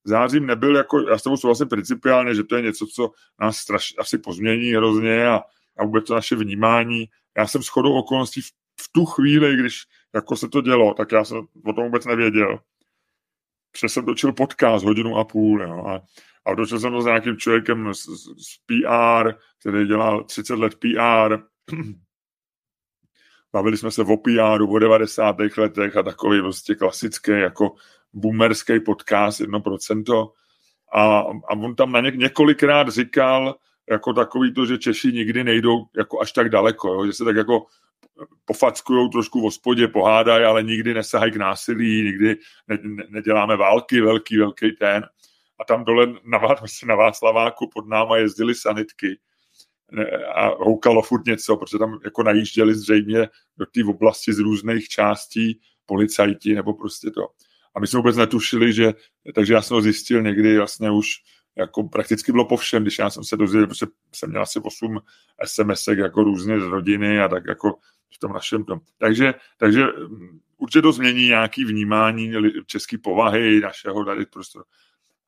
[0.03, 3.93] zářím nebyl, jako, já s tomu souhlasím principiálně, že to je něco, co nás straš,
[3.99, 5.41] asi pozmění hrozně a,
[5.77, 7.05] a vůbec to naše vnímání.
[7.37, 9.83] Já jsem shodou okolností v, v tu chvíli, když
[10.15, 12.59] jako se to dělo, tak já jsem o tom vůbec nevěděl.
[13.71, 16.01] Protože jsem točil podcast hodinu a půl jo, a,
[16.45, 18.05] a točil jsem to s nějakým člověkem z,
[18.37, 21.37] z PR, který dělal 30 let PR
[23.53, 25.35] bavili jsme se o PR o 90.
[25.57, 27.75] letech a takový prostě klasický jako
[28.13, 30.31] boomerský podcast 1%.
[30.93, 33.55] A, a on tam na ně, několikrát říkal
[33.89, 37.05] jako takový to, že Češi nikdy nejdou jako až tak daleko, jo?
[37.05, 37.65] že se tak jako
[38.45, 42.35] pofackujou trošku v hospodě, pohádají, ale nikdy nesahají k násilí, nikdy
[42.67, 45.03] ne, ne, neděláme války, velký, velký ten.
[45.59, 46.39] A tam dole na,
[46.85, 49.19] na Václaváku pod náma jezdili sanitky
[50.35, 55.59] a houkalo furt něco, protože tam jako najížděli zřejmě do té oblasti z různých částí
[55.85, 57.27] policajti nebo prostě to.
[57.75, 58.93] A my jsme vůbec netušili, že,
[59.35, 61.07] takže já jsem to zjistil někdy vlastně už
[61.59, 64.99] jako prakticky bylo po všem, když já jsem se dozvěděl, protože jsem měl asi 8
[65.45, 67.71] sms jako různě z rodiny a tak jako
[68.15, 68.79] v tom našem tom.
[68.97, 72.33] Takže, takže mm, určitě to změní nějaký vnímání
[72.65, 74.65] české povahy našeho tady prostoru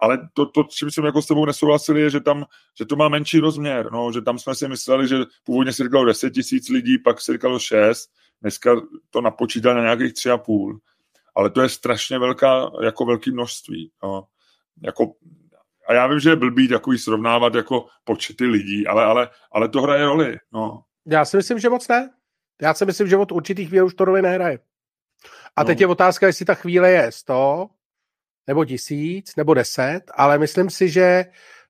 [0.02, 2.46] ale to, to, čím jsem jako s tebou nesouhlasil, je, že tam,
[2.78, 6.06] že to má menší rozměr, no, že tam jsme si mysleli, že původně se říkalo
[6.06, 8.10] 10 tisíc lidí, pak se říkalo 6,
[8.42, 8.76] dneska
[9.10, 10.80] to napočítá na nějakých tři a půl,
[11.36, 14.24] ale to je strašně velká, jako velké množství, no.
[14.84, 15.14] jako,
[15.88, 19.82] a já vím, že je blbý takový srovnávat jako počty lidí, ale, ale, ale to
[19.82, 20.84] hraje roli, no.
[21.06, 22.10] Já si myslím, že moc ne.
[22.62, 24.60] Já si myslím, že od určitých chvíli už to roli nehraje.
[25.56, 25.68] A no.
[25.68, 27.68] teď je otázka, jestli ta chvíle je 100,
[28.48, 31.26] nebo tisíc, nebo deset, ale myslím si, že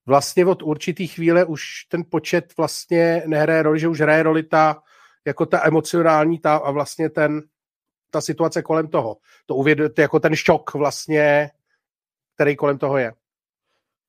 [0.06, 4.84] vlastně od určitý chvíle už ten počet vlastně nehraje roli, že už hraje roli ta,
[5.26, 7.42] jako ta emocionální ta a vlastně ten,
[8.10, 9.18] ta situace kolem toho.
[9.46, 11.52] To uvědomíte jako ten šok vlastně,
[12.36, 13.14] který kolem toho je.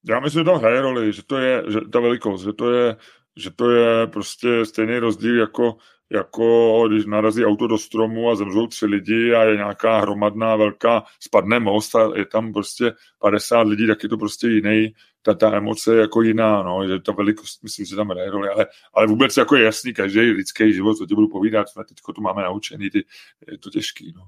[0.09, 2.97] Já myslím, že to hraje roli, že to je, že ta velikost, že to je,
[3.37, 5.77] že to je prostě stejný rozdíl jako
[6.13, 11.05] jako když narazí auto do stromu a zemřou tři lidi a je nějaká hromadná velká,
[11.21, 15.57] spadne most a je tam prostě 50 lidí, tak je to prostě jiný, ta, ta
[15.57, 19.07] emoce je jako jiná, no, že ta velikost, myslím, že tam hraje roli, ale, ale
[19.07, 22.43] vůbec jako je jasný, každý lidský život, co ti budu povídat, jsme teď to máme
[22.43, 23.05] naučený, ty,
[23.51, 24.23] je to těžký, no.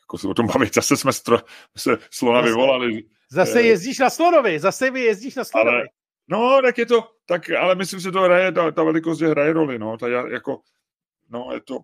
[0.00, 1.38] Jako se o tom bavit, zase jsme stro,
[1.76, 3.02] se slona vyvolali.
[3.32, 5.76] Zase jezdíš na slonovi, zase vy jezdíš na slonovi.
[5.76, 5.86] Ale,
[6.28, 9.52] no, tak je to, tak, ale myslím, že to hraje, ta, ta velikost, že hraje
[9.52, 10.60] roli, no, ta, jako,
[11.28, 11.78] no je to...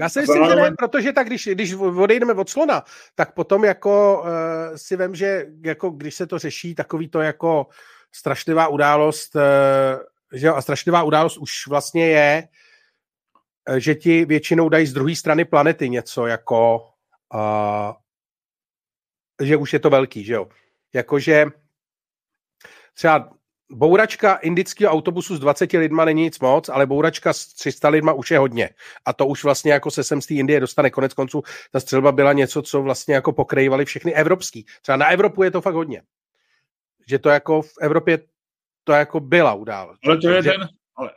[0.00, 4.22] Já si myslím, že ne, protože tak, když, když odejdeme od slona, tak potom jako
[4.22, 7.66] uh, si vím, že jako když se to řeší, takový to jako
[8.12, 9.42] strašlivá událost, uh,
[10.32, 12.48] že a strašlivá událost už vlastně je,
[13.76, 16.88] že ti většinou dají z druhé strany planety něco jako,
[17.34, 17.92] uh,
[19.42, 20.48] že už je to velký, že jo.
[20.92, 21.46] Jakože
[22.94, 23.30] třeba
[23.72, 28.30] bouračka indického autobusu s 20 lidma není nic moc, ale bouračka s 300 lidma už
[28.30, 28.70] je hodně.
[29.04, 30.90] A to už vlastně jako se sem z té Indie dostane.
[30.90, 34.66] Konec konců ta střelba byla něco, co vlastně jako pokrývali všechny evropský.
[34.82, 36.02] Třeba na Evropu je to fakt hodně.
[37.08, 38.18] Že to jako v Evropě
[38.84, 39.98] to jako byla událost.
[40.06, 40.50] Ale to je že...
[40.50, 41.10] ten, ale,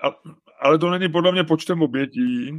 [0.59, 2.51] ale to není podle mě počtem obětí,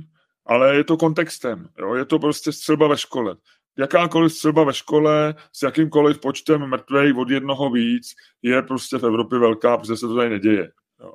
[0.46, 1.68] ale je to kontextem.
[1.78, 1.94] Jo?
[1.94, 3.36] Je to prostě střelba ve škole.
[3.78, 9.38] Jakákoliv střelba ve škole s jakýmkoliv počtem mrtvých od jednoho víc je prostě v Evropě
[9.38, 10.70] velká, protože se to tady neděje.
[11.00, 11.12] Jo?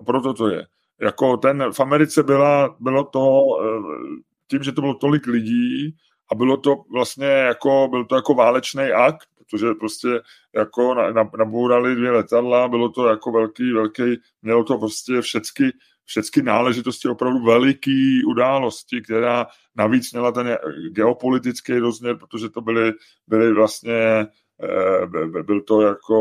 [0.00, 0.66] A proto to je.
[1.00, 5.96] Jako ten, v Americe byla, bylo to, eh, tím, že to bylo tolik lidí
[6.32, 10.08] a bylo to vlastně jako, byl to jako válečný akt, protože prostě
[10.54, 10.94] jako
[11.38, 15.72] nabourali dvě letadla, bylo to jako velký, velký, mělo to prostě všechny,
[16.10, 19.46] všechny náležitosti opravdu veliký události, která
[19.76, 20.58] navíc měla ten
[20.90, 22.92] geopolitický rozměr, protože to byly,
[23.26, 24.26] byly vlastně
[24.62, 26.18] eh, byl to jako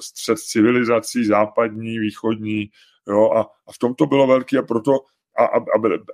[0.00, 2.70] střed civilizací západní, východní,
[3.08, 4.92] jo, a, a v tom to bylo velký a proto
[5.38, 5.58] a, a,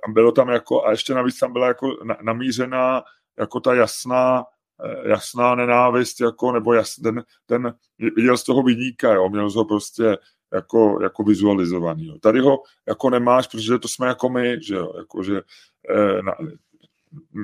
[0.07, 3.03] a bylo tam jako, a ještě navíc tam byla jako namířená
[3.39, 4.43] jako ta jasná
[4.83, 7.73] Eh, jasná nenávist, jako, nebo jas, ten, ten,
[8.15, 10.17] viděl z toho vyníka, jo, měl ho prostě
[10.53, 12.07] jako, jako vizualizovaný.
[12.07, 12.15] Jo.
[12.19, 15.41] Tady ho jako nemáš, protože to jsme jako my, že jo, jako, že
[15.89, 16.33] eh, na,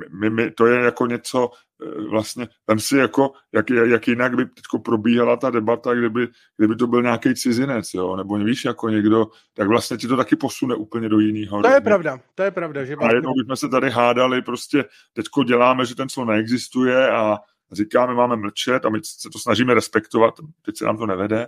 [0.10, 1.50] my, my, to je jako něco,
[1.84, 6.76] eh, vlastně, tam si jako, jak, jak jinak by teď probíhala ta debata, kdyby, kdyby
[6.76, 10.76] to byl nějaký cizinec, jo, nebo víš, jako někdo, tak vlastně ti to taky posune
[10.76, 11.62] úplně do jiného.
[11.62, 12.86] To je pravda, to je pravda.
[12.86, 17.38] Že a jednou bychom se tady hádali, prostě teďko děláme, že ten slovo neexistuje a
[17.72, 21.48] říkáme, máme mlčet a my se to snažíme respektovat, teď se nám to nevede.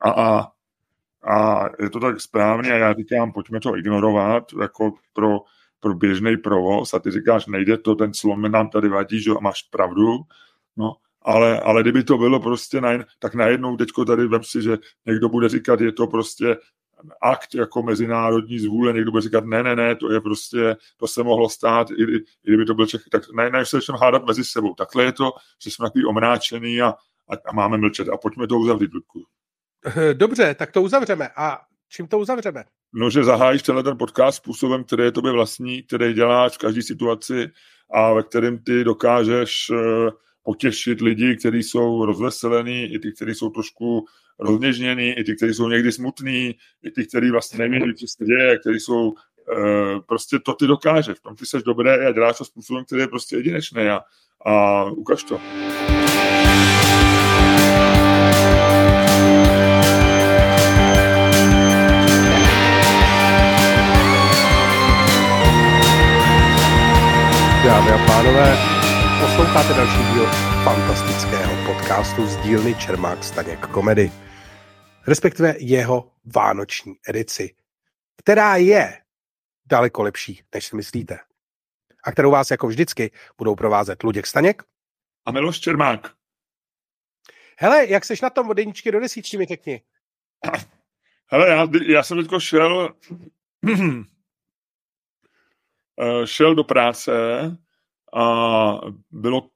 [0.00, 0.46] A, a,
[1.22, 5.38] a je to tak správně a já říkám, pojďme to ignorovat, jako pro
[5.80, 9.62] pro běžný provoz a ty říkáš, nejde to, ten slom nám tady vadí, že máš
[9.62, 10.18] pravdu,
[10.76, 14.78] no, ale, ale kdyby to bylo prostě, na, tak najednou teďko tady vem si, že
[15.06, 16.56] někdo bude říkat, je to prostě
[17.22, 21.22] akt jako mezinárodní zvůle, někdo bude říkat, ne, ne, ne, to je prostě, to se
[21.22, 24.44] mohlo stát, i, i kdyby to byl Čech, tak ne, ne, se začneme hádat mezi
[24.44, 24.74] sebou.
[24.74, 26.88] Takhle je to, že jsme takový omráčený a,
[27.28, 28.08] a, a máme mlčet.
[28.08, 29.24] A pojďme to uzavřít, Ludku.
[30.12, 31.28] Dobře, tak to uzavřeme.
[31.36, 32.64] A čím to uzavřeme?
[32.94, 36.82] No, že zahájíš tenhle ten podcast způsobem, který je tobě vlastní, který děláš v každé
[36.82, 37.50] situaci
[37.92, 39.78] a ve kterém ty dokážeš uh,
[40.42, 44.04] potěšit lidi, kteří jsou rozveselení, i ty, kteří jsou trošku
[44.38, 48.58] rozněžnění, i ty, kteří jsou někdy smutní, i ty, kteří vlastně nevědí, co se děje,
[48.58, 49.14] kteří jsou uh,
[50.08, 51.18] prostě to ty dokážeš.
[51.18, 54.00] V tom ty seš dobré a děláš to způsobem, který je prostě jedinečný a,
[54.46, 55.40] a ukaž to.
[67.80, 68.56] Dámy a pánové,
[69.20, 70.26] posloucháte další díl
[70.64, 74.12] fantastického podcastu z dílny Čermák Staněk Komedy,
[75.06, 77.54] respektive jeho vánoční edici,
[78.16, 79.02] která je
[79.66, 81.18] daleko lepší, než si myslíte.
[82.04, 84.62] A kterou vás jako vždycky budou provázet Luděk Staněk
[85.26, 86.12] a Miloš Čermák.
[87.58, 89.82] Hele, jak seš na tom od jedničky do desítky, mi řekni.
[91.26, 92.94] Hele, já, já jsem teďko šel
[96.00, 97.12] Eh, šel do práce
[98.14, 99.48] a bylo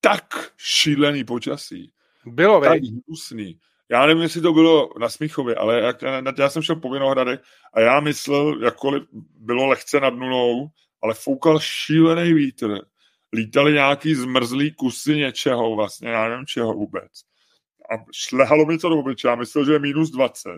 [0.00, 1.92] tak šílený počasí.
[2.26, 3.58] Bylo, tak hnusný.
[3.90, 6.02] Já nevím, jestli to bylo na Smíchově, ale jak,
[6.38, 7.40] já jsem šel po Vinohradech
[7.74, 9.02] a já myslel, jakkoliv
[9.36, 10.68] bylo lehce nad nulou,
[11.02, 12.78] ale foukal šílený vítr.
[13.32, 17.10] Lítali nějaký zmrzlý kusy něčeho, vlastně, já nevím čeho vůbec.
[17.90, 20.50] A šlehalo mi to do obličeje, já myslel, že je minus 20.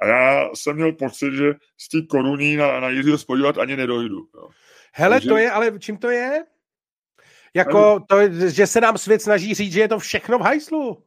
[0.00, 4.16] A já jsem měl pocit, že z té koruní na, na Jiřího spodívat ani nedojdu.
[4.34, 4.48] Jo.
[4.92, 5.28] Hele, Takže...
[5.28, 6.44] to je, ale čím to je?
[7.56, 8.16] Jako, to,
[8.48, 11.04] že se nám svět snaží říct, že je to všechno v hajslu.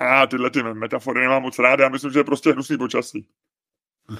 [0.00, 3.28] Já tyhle ty metafory nemám moc rád, já myslím, že je prostě hnusný počasí.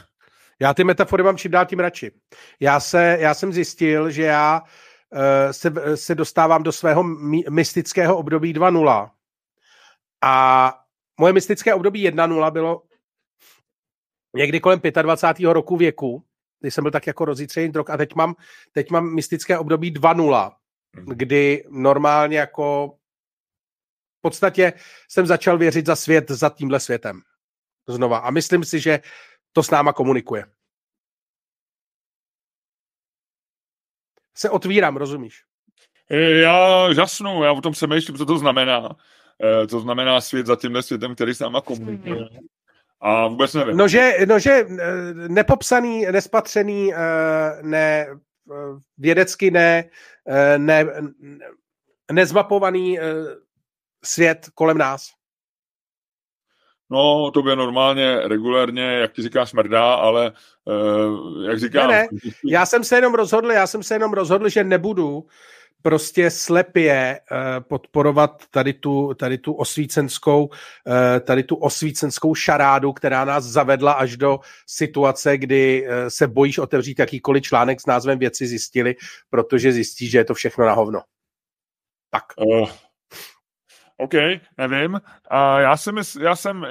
[0.61, 2.11] Já ty metafory mám čím dál tím radši.
[2.61, 7.05] Já, se, já jsem zjistil, že já uh, se, se dostávám do svého
[7.51, 9.11] mystického období 2.0
[10.25, 10.75] a
[11.21, 12.83] moje mystické období 1.0 bylo
[14.37, 15.53] někdy kolem 25.
[15.53, 16.26] roku věku,
[16.61, 18.35] kdy jsem byl tak jako rozjitřený drog a teď mám,
[18.73, 20.53] teď mám mystické období 2.0,
[20.97, 21.07] mhm.
[21.09, 22.97] kdy normálně jako
[24.19, 24.73] v podstatě
[25.09, 27.21] jsem začal věřit za svět, za tímhle světem.
[27.89, 28.19] Znova.
[28.19, 29.01] A myslím si, že
[29.53, 30.45] to s náma komunikuje.
[34.35, 35.45] Se otvírám, rozumíš?
[36.43, 38.97] Já žasnu, já o tom přemýšlím, co to znamená.
[39.45, 42.29] Eh, to znamená svět za tímhle světem, který s náma komunikuje.
[43.01, 43.77] A vůbec nevím.
[43.77, 44.69] No, že, no, že eh,
[45.15, 46.99] nepopsaný, nespatřený, eh,
[47.63, 48.07] ne,
[48.99, 49.85] vědecky ne,
[50.57, 50.87] ne,
[52.13, 52.99] nezmapovaný
[54.05, 55.11] svět kolem nás.
[56.91, 60.33] No, to by normálně, regulérně, jak ti říkáš, smrdá, ale
[61.49, 61.91] jak říkám...
[61.91, 65.27] Ne, ne, já jsem se jenom rozhodl, já jsem se jenom rozhodl, že nebudu
[65.83, 70.53] prostě slepě uh, podporovat tady tu, tady tu osvícenskou, uh,
[71.21, 76.99] tady tu osvícenskou šarádu, která nás zavedla až do situace, kdy uh, se bojíš otevřít
[76.99, 78.95] jakýkoliv článek s názvem věci zjistili,
[79.31, 81.03] protože zjistí, že je to všechno na hovno.
[82.11, 82.25] Tak.
[83.99, 84.13] OK,
[84.59, 85.01] nevím.
[85.31, 86.67] A já jsem, já jsem,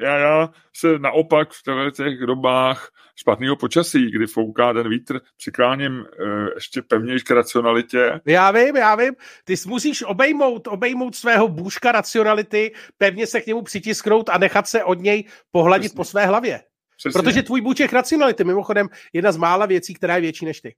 [0.00, 6.48] já, já se naopak v těch dobách špatného počasí, kdy fouká ten vítr, přikláním uh,
[6.54, 8.20] ještě pevnější k racionalitě.
[8.26, 9.14] Já vím, já vím.
[9.44, 14.84] Ty musíš obejmout, obejmout svého bůžka racionality, pevně se k němu přitisknout a nechat se
[14.84, 15.96] od něj pohladit Přesně.
[15.96, 16.60] po své hlavě.
[16.96, 17.22] Přesně.
[17.22, 20.74] Protože tvůj bůček racionality, mimochodem, jedna z mála věcí, která je větší než ty.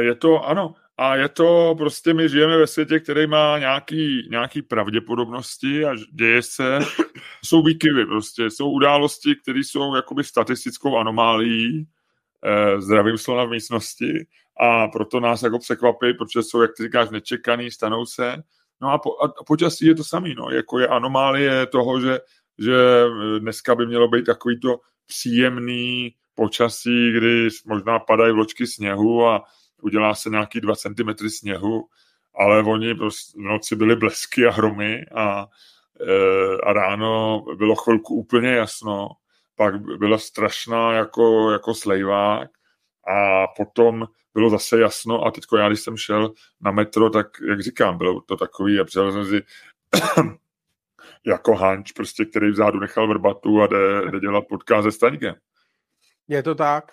[0.00, 4.62] Je to, ano, a je to prostě, my žijeme ve světě, který má nějaký, nějaký
[4.62, 6.78] pravděpodobnosti a děje se,
[7.44, 11.86] jsou výkyvy prostě, jsou události, které jsou jakoby statistickou anomálií,
[12.44, 14.26] eh, zdravým slova v místnosti.
[14.60, 18.42] A proto nás jako překvapí, protože jsou, jak ty říkáš, nečekaný, stanou se.
[18.80, 22.20] No a, po, a počasí je to samý, no, jako je anomálie toho, že,
[22.58, 23.04] že
[23.38, 29.44] dneska by mělo být takový to příjemný počasí, kdy možná padají vločky sněhu a
[29.84, 31.88] udělá se nějaký 2 cm sněhu,
[32.34, 35.46] ale oni prostě v noci byly blesky a hromy a,
[36.00, 39.08] e, a ráno bylo chvilku úplně jasno,
[39.56, 42.50] pak byla strašná jako, jako slejvák
[43.06, 47.62] a potom bylo zase jasno a teďko já, když jsem šel na metro, tak jak
[47.62, 49.42] říkám, bylo to takový, a jsem si
[51.26, 55.34] jako Hanč, prostě, který vzadu nechal vrbatu a jde, jde dělat podcast se Staňkem.
[56.28, 56.92] Je to tak.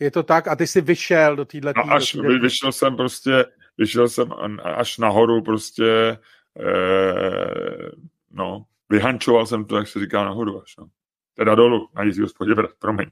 [0.00, 1.72] Je to tak a ty jsi vyšel do téhle...
[1.76, 2.38] No až do týhle...
[2.38, 3.44] vyšel jsem prostě,
[3.78, 4.32] vyšel jsem
[4.62, 6.18] až nahoru prostě,
[6.60, 7.90] eh,
[8.30, 10.86] no, vyhančoval jsem to, jak se říká, nahoru až, no.
[11.34, 13.10] Teda dolů, na jízdí hospodě, promiň.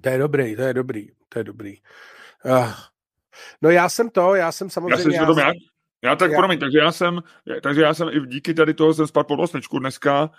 [0.00, 1.76] To je dobrý, to je dobrý, to je dobrý.
[2.44, 2.72] Uh,
[3.62, 5.16] no já jsem to, já jsem samozřejmě...
[5.16, 5.52] Já, jsem, já,
[6.02, 6.38] já tak, já...
[6.38, 7.22] promiň, takže já jsem,
[7.62, 10.30] takže já jsem i díky tady toho jsem spadl pod osmičku dneska,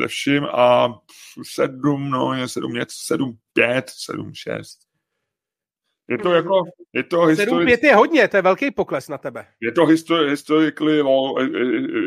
[0.00, 0.94] ze vším a
[1.42, 4.78] sedm, no je sedm něco, sedm pět, sedm šest.
[6.08, 7.68] Je to jako, je to historic...
[7.68, 9.46] 7 je hodně, to je velký pokles na tebe.
[9.60, 11.04] Je to histori- historically e,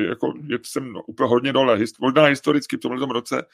[0.07, 1.77] jako je, jsem úplně hodně dole.
[1.77, 3.45] Hist- možná historicky v tomhle roce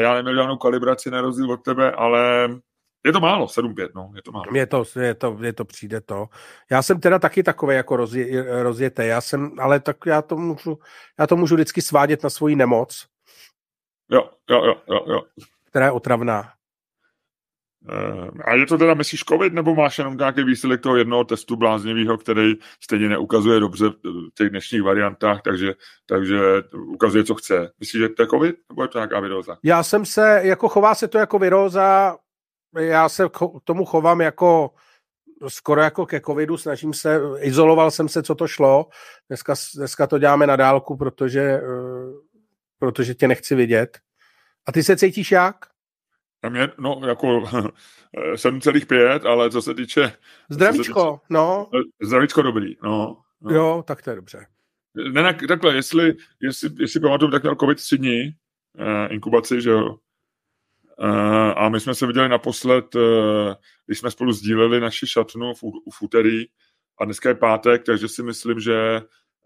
[0.00, 2.48] já neměl žádnou kalibraci na rozdíl od tebe, ale
[3.06, 4.46] je to málo, 7-5, no, je to málo.
[4.54, 6.26] Je to, je to, je to přijde to.
[6.70, 10.78] Já jsem teda taky takový jako rozje, rozjetý, já jsem, ale tak já to můžu,
[11.18, 13.06] já to můžu vždycky svádět na svoji nemoc.
[14.10, 15.22] Jo, jo, jo, jo, jo.
[15.64, 16.52] Která je otravná.
[17.88, 21.56] Uh, a je to teda, myslíš COVID, nebo máš jenom nějaký výsledek toho jednoho testu
[21.56, 25.74] bláznivého, který stejně neukazuje dobře v těch dnešních variantách, takže,
[26.06, 26.38] takže
[26.72, 27.72] ukazuje, co chce.
[27.80, 29.56] Myslíš, že to je COVID, nebo je to nějaká viróza?
[29.62, 32.16] Já jsem se, jako chová se to jako viróza,
[32.78, 34.70] já se k tomu chovám jako
[35.48, 38.88] skoro jako ke covidu, snažím se, izoloval jsem se, co to šlo.
[39.28, 41.62] Dneska, dneska to děláme na dálku, protože, eh,
[42.78, 43.98] protože tě nechci vidět.
[44.66, 45.56] A ty se cítíš jak?
[46.44, 47.26] Na mě, no, jako
[48.34, 50.12] 7,5, ale co se týče...
[50.50, 51.70] Zdravíčko, se týče, no.
[52.02, 53.54] Zdravíčko dobrý, no, no.
[53.54, 54.46] Jo, tak to je dobře.
[55.12, 58.30] Ne, takhle, jestli, jestli, jestli pamatuju, tak měl covid 3 dní,
[58.78, 59.96] eh, inkubaci, že jo,
[61.56, 63.02] a my jsme se viděli naposled, uh,
[63.86, 66.44] když jsme spolu sdíleli naši šatnu v, v úterý
[67.00, 69.02] a dneska je pátek, takže si myslím, že,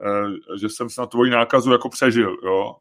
[0.06, 2.76] uh, že jsem snad tvoji nákazu jako přežil, jo.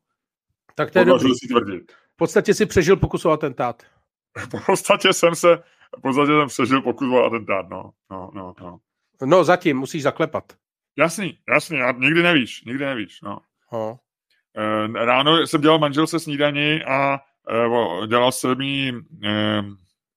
[0.75, 1.29] Tak to je dobrý.
[1.35, 1.91] Si tvrdit.
[1.91, 3.83] V podstatě si přežil pokus o atentát.
[4.61, 5.63] v podstatě jsem se,
[5.97, 7.91] v podstatě jsem přežil pokus o atentát, no.
[8.11, 8.79] No, no, no.
[9.25, 10.53] no zatím, musíš zaklepat.
[10.97, 13.39] Jasný, jasný, já, nikdy nevíš, nikdy nevíš, no.
[13.67, 13.99] Ho.
[14.93, 17.28] Ráno jsem dělal manželce snídaní a Eh,
[18.07, 19.63] dělal jsem jí, eh,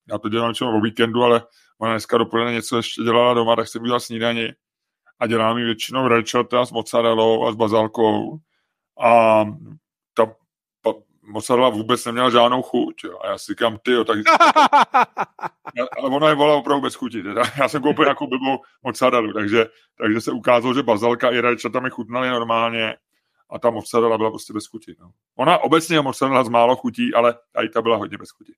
[0.09, 1.43] já to dělám většinou o víkendu, ale
[1.79, 4.55] ona dneska dopoledne něco ještě dělala doma, tak jsem udělal snídani
[5.21, 8.39] a dělám mi většinou rajčata s mozzarellou a s bazalkou
[9.01, 9.45] a
[10.15, 10.27] ta
[11.23, 13.05] mozzarella vůbec neměla žádnou chuť.
[13.05, 13.19] Jo.
[13.21, 14.19] A já si říkám, ty jo, tak...
[15.99, 17.23] ale ona je volala opravdu bez chuti.
[17.23, 17.43] Teda.
[17.59, 19.67] Já jsem koupil jako blbou mozzarellu, takže,
[19.99, 22.97] takže se ukázalo, že bazalka i rajčata mi chutnaly normálně
[23.53, 24.97] a ta mozzarella byla prostě bez chuti.
[25.01, 25.13] No.
[25.35, 28.53] Ona obecně je mozzarella z málo chutí, ale i ta byla hodně bez chuti.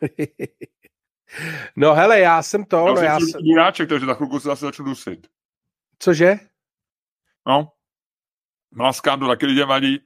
[1.76, 2.76] no hele, já jsem to...
[2.76, 3.42] Já no, já jsem...
[3.42, 5.26] Buráček, takže za chvilku se zase začnu dusit.
[5.98, 6.38] Cože?
[7.46, 7.72] No.
[8.70, 9.98] Mlaskám to taky lidem vadí.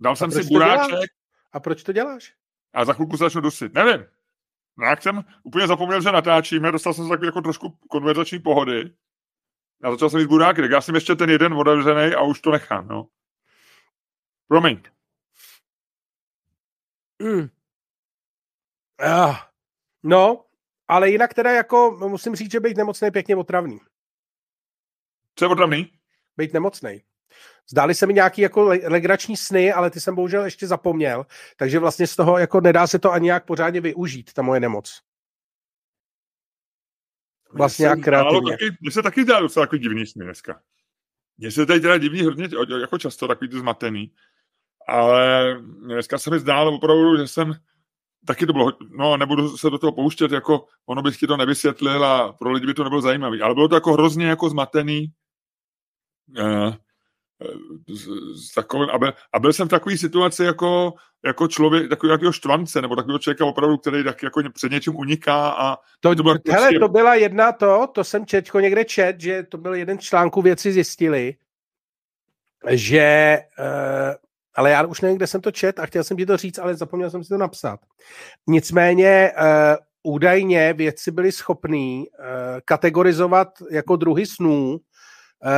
[0.00, 1.10] Dal a jsem si buráček.
[1.52, 2.34] A proč to děláš?
[2.72, 3.74] A za chvilku se začnu dusit.
[3.74, 4.06] Nevím.
[4.76, 8.94] No, jak jsem úplně zapomněl, že natáčíme, dostal jsem se takový jako trošku konverzační pohody
[9.84, 12.50] já začal jsem jít buráky, tak já jsem ještě ten jeden otevřený a už to
[12.50, 13.08] nechám, no.
[14.48, 14.82] Promiň.
[17.22, 17.48] Mm.
[18.98, 19.36] Ah.
[20.02, 20.44] No,
[20.88, 23.80] ale jinak teda jako musím říct, že být nemocný pěkně otravný.
[25.34, 25.92] Co je otravný?
[26.36, 27.02] Být nemocný.
[27.70, 31.26] Zdály se mi nějaký jako legrační sny, ale ty jsem bohužel ještě zapomněl,
[31.56, 35.02] takže vlastně z toho jako nedá se to ani nějak pořádně využít, ta moje nemoc.
[37.52, 38.52] Vlastně jak kreativně.
[38.52, 40.60] Taky, mně se taky dá docela takový divný sny dneska.
[41.38, 42.48] Mně se tady teda divný hodně,
[42.80, 44.12] jako často takový ty zmatený,
[44.88, 47.54] ale dneska se mi zdálo opravdu, že jsem
[48.26, 52.04] taky to bylo, no nebudu se do toho pouštět, jako ono bych ti to nevysvětlil
[52.04, 55.12] a pro lidi by to nebylo zajímavý, ale bylo to jako hrozně jako zmatený,
[56.40, 56.74] uh,
[58.34, 62.32] s takovým, a, byl, a byl jsem v takové situaci jako, jako člověk, takový jakého
[62.32, 66.34] štvance, nebo takového člověka opravdu, který tak jako před něčím uniká a to, to bylo
[66.48, 66.78] hele, prostě...
[66.78, 70.42] to byla jedna to, to jsem četko někde čet, že to byl jeden z článků
[70.42, 71.34] věci zjistili,
[72.70, 74.14] že uh,
[74.54, 76.74] ale já už nevím, kde jsem to čet a chtěl jsem ti to říct, ale
[76.74, 77.80] zapomněl jsem si to napsat.
[78.46, 82.24] Nicméně uh, údajně věci byly schopný uh,
[82.64, 84.78] kategorizovat jako druhy snů, uh,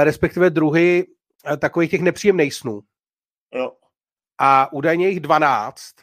[0.02, 1.14] respektive druhy uh,
[1.60, 2.80] takových těch nepříjemných snů.
[3.54, 3.72] Jo.
[4.38, 5.94] A údajně jich 12.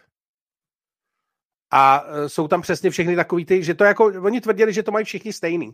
[1.71, 4.91] A uh, jsou tam přesně všechny takový ty, že to jako, oni tvrdili, že to
[4.91, 5.71] mají všichni stejný.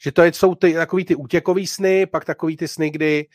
[0.00, 3.26] Že to je, jsou ty, takový ty útěkový sny, pak takový ty sny, kdy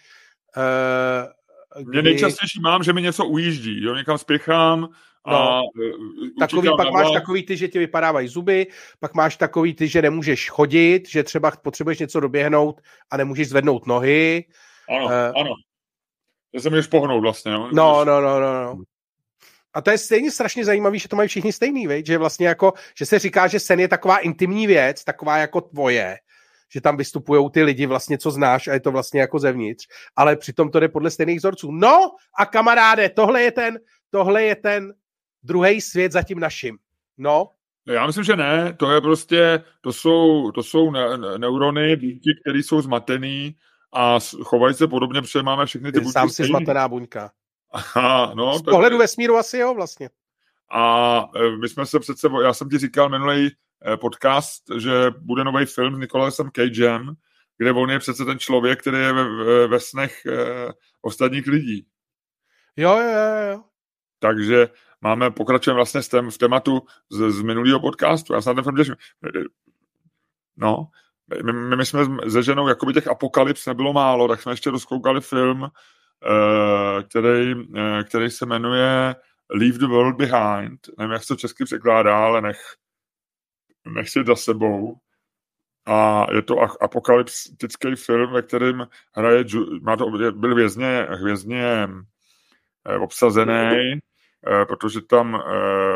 [0.58, 1.32] uh,
[1.78, 1.90] Kdy...
[1.90, 4.90] Mě nejčastější mám, že mi něco ujíždí, jo, někam spěchám
[5.26, 5.62] a no,
[6.40, 8.68] takový, pak máš takový ty, že ti vypadávají zuby,
[9.00, 13.88] pak máš takový ty, že nemůžeš chodit, že třeba potřebuješ něco doběhnout a nemůžeš zvednout
[13.88, 14.46] nohy.
[14.90, 15.54] Ano, uh, ano.
[16.54, 17.52] Že se můžeš pohnout vlastně.
[17.52, 18.64] No, no, no, no, no.
[18.64, 18.84] no.
[19.74, 22.06] A to je stejně strašně zajímavé, že to mají všichni stejný, veď?
[22.06, 26.18] že vlastně jako, že se říká, že sen je taková intimní věc, taková jako tvoje,
[26.72, 30.36] že tam vystupují ty lidi vlastně, co znáš a je to vlastně jako zevnitř, ale
[30.36, 31.72] přitom to jde podle stejných vzorců.
[31.72, 33.80] No a kamaráde, tohle je ten,
[34.10, 34.94] tohle je ten
[35.44, 36.78] druhý svět za tím naším.
[37.18, 37.50] No.
[37.88, 38.74] Já myslím, že ne.
[38.74, 43.56] To je prostě, to jsou, to jsou ne, ne, neurony, buňky, které jsou zmatený
[43.94, 46.12] a chovají se podobně, protože máme všechny ty buňky.
[46.12, 47.32] Sám si zmatená buňka.
[47.72, 49.02] Aha, no, Z pohledu tak...
[49.02, 50.10] vesmíru asi jo, vlastně.
[50.72, 53.52] A e, my jsme se přece, já jsem ti říkal minulý
[53.86, 57.14] Eh, podcast, že bude nový film s Nicolasem Cagem,
[57.58, 60.72] kde on je přece ten člověk, který je ve, ve snech eh,
[61.02, 61.88] ostatních lidí.
[62.76, 63.64] Jo, jo, jo.
[64.20, 64.70] Takže
[65.02, 68.34] máme, pokračujeme vlastně s tém, v tématu z, z minulého podcastu.
[68.34, 68.96] Já jsem ten film těším.
[70.58, 70.88] No,
[71.44, 75.62] my, my, jsme se ženou, jakoby těch apokalyps nebylo málo, tak jsme ještě rozkoukali film,
[75.62, 75.70] uh,
[77.10, 79.16] který, uh, který se jmenuje
[79.50, 80.80] Leave the World Behind.
[80.98, 82.60] Nevím, jak se to česky překládá, ale nech,
[83.86, 84.96] nechci za sebou.
[85.86, 89.46] A je to apokalyptický film, ve kterém hraje,
[89.82, 91.88] má to, byl vězně, hvězdně
[92.86, 94.00] eh, obsazený,
[94.48, 95.40] eh, protože tam eh,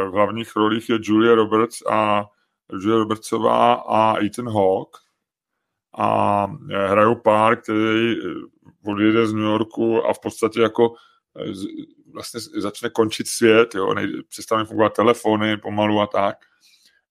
[0.09, 2.25] v hlavních rolích je Julia Roberts a
[2.71, 5.02] Julia Robertsová a Ethan Hawke
[5.97, 6.47] a
[6.87, 8.15] hrajou pár, který
[8.85, 10.93] odjede z New Yorku a v podstatě jako
[12.13, 13.95] vlastně začne končit svět, jo,
[14.29, 16.37] přestanou fungovat telefony pomalu a tak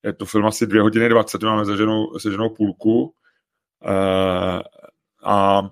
[0.03, 4.61] je to film asi dvě hodiny 20, máme se ženou, se ženou půlku uh,
[5.25, 5.63] a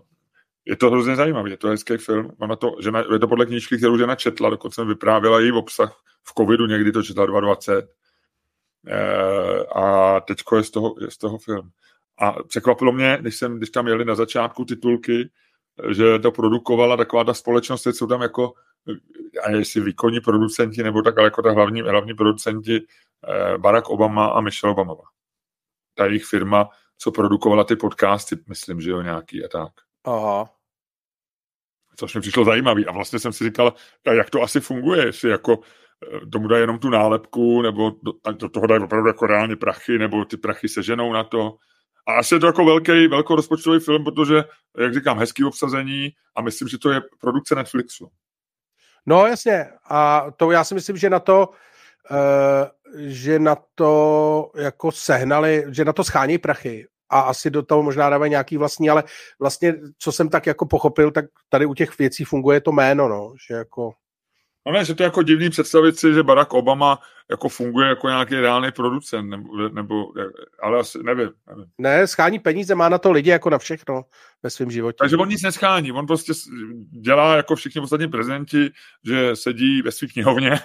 [0.65, 2.31] je to hrozně zajímavý, je to hezký film.
[2.39, 6.03] Ona to, žena, je to podle knížky, kterou žena četla, dokonce jsem vyprávěla její obsah
[6.23, 7.91] v covidu, někdy to četla 2020.
[8.87, 11.71] Uh, a teďko je z, toho, je z toho film.
[12.21, 15.31] A překvapilo mě, když, jsem, když tam jeli na začátku titulky,
[15.91, 18.53] že to produkovala taková ta společnost, jsou tam jako
[19.43, 24.27] a jestli výkonní producenti, nebo tak, ale jako ta hlavní, hlavní producenti eh, Barack Obama
[24.27, 24.95] a Michelle Obama.
[25.95, 26.69] Ta jejich firma,
[26.99, 29.73] co produkovala ty podcasty, myslím, že jo, nějaký a tak.
[30.05, 30.51] Aha.
[31.97, 32.87] Což mi přišlo zajímavý.
[32.87, 33.75] A vlastně jsem si říkal,
[34.13, 35.59] jak to asi funguje, jestli jako
[36.23, 39.99] eh, tomu dají jenom tu nálepku, nebo do, do toho dají opravdu jako reálně prachy,
[39.99, 41.57] nebo ty prachy se ženou na to.
[42.11, 44.45] A asi je to jako velký, velkorozpočtový film, protože,
[44.79, 48.11] jak říkám, hezký obsazení a myslím, že to je produkce Netflixu.
[49.07, 51.49] No jasně, a to já si myslím, že na to,
[52.11, 52.17] uh,
[52.97, 58.11] že na to jako sehnali, že na to schání prachy a asi do toho možná
[58.11, 59.05] dávají nějaký vlastní, ale
[59.39, 63.35] vlastně, co jsem tak jako pochopil, tak tady u těch věcí funguje to jméno, no,
[63.49, 63.93] že jako
[64.67, 66.99] No ne, že to je jako divný představit si, že Barack Obama
[67.31, 70.13] jako funguje jako nějaký reálný producent, nebo, nebo
[70.63, 71.65] ale asi nevím, nevím.
[71.79, 74.03] Ne, schání peníze, má na to lidi jako na všechno
[74.43, 74.97] ve svém životě.
[74.99, 76.33] Takže on nic neschání, on prostě
[77.01, 78.71] dělá jako všichni ostatní prezidenti,
[79.05, 80.51] že sedí ve své knihovně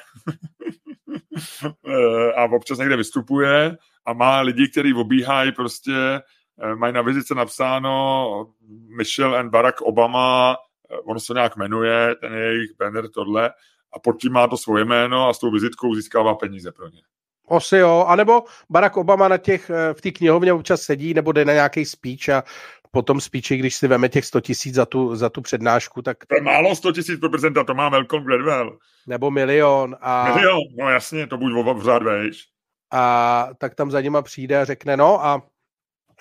[2.35, 6.21] a občas někde vystupuje a má lidi, kteří obíhají prostě,
[6.61, 8.53] eh, mají na vizice napsáno
[8.97, 10.55] Michelle and Barack Obama,
[10.91, 13.51] eh, ono se nějak jmenuje, ten jejich banner, tohle,
[13.95, 17.01] a pod tím má to svoje jméno a s tou vizitkou získává peníze pro ně.
[17.49, 21.45] Asi jo, anebo Barack Obama na těch, eh, v té knihovně občas sedí, nebo jde
[21.45, 22.43] na nějaký speech a
[22.91, 26.25] potom speechi, když si veme těch 100 tisíc za tu, za tu přednášku, tak...
[26.25, 28.77] To je málo 100 tisíc pro prezidenta, to má Malcolm Gladwell.
[29.07, 29.95] Nebo milion.
[30.01, 30.35] A...
[30.35, 32.43] Milion, no jasně, to buď v řád vejš.
[32.91, 35.41] A tak tam za nima přijde a řekne, no a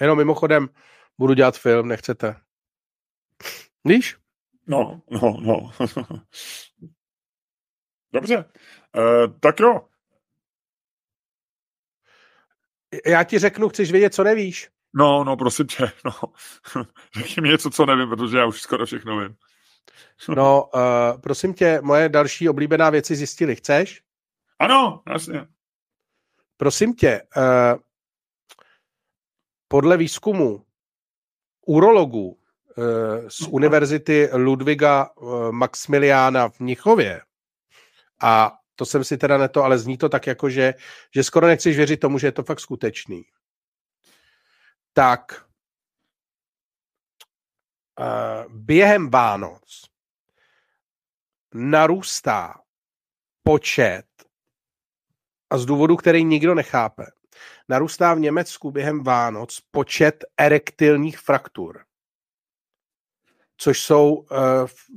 [0.00, 0.68] jenom mimochodem,
[1.18, 2.36] budu dělat film, nechcete.
[3.84, 4.16] Víš?
[4.66, 5.70] No, no, no.
[8.14, 8.44] Dobře,
[8.96, 9.88] uh, tak jo.
[13.06, 14.70] Já ti řeknu, chceš vědět, co nevíš?
[14.94, 16.12] No, no, prosím tě, no.
[17.18, 19.36] Řekni mi něco, co nevím, protože já už skoro všechno vím.
[20.36, 23.56] no, uh, prosím tě, moje další oblíbená věci zjistili.
[23.56, 24.02] Chceš?
[24.58, 25.46] Ano, jasně.
[26.56, 27.80] Prosím tě, uh,
[29.68, 30.66] podle výzkumu
[31.66, 37.20] urologů uh, z Univerzity Ludviga uh, Maximiliána v Mnichově
[38.22, 40.74] a to jsem si teda neto, ale zní to tak jako, že,
[41.14, 43.24] že skoro nechceš věřit tomu, že je to fakt skutečný
[44.94, 45.46] tak
[48.00, 49.90] uh, během Vánoc
[51.54, 52.60] narůstá
[53.42, 54.06] počet
[55.50, 57.06] a z důvodu, který nikdo nechápe,
[57.68, 61.84] narůstá v Německu během Vánoc počet erektilních fraktur.
[63.56, 64.28] Což jsou, uh,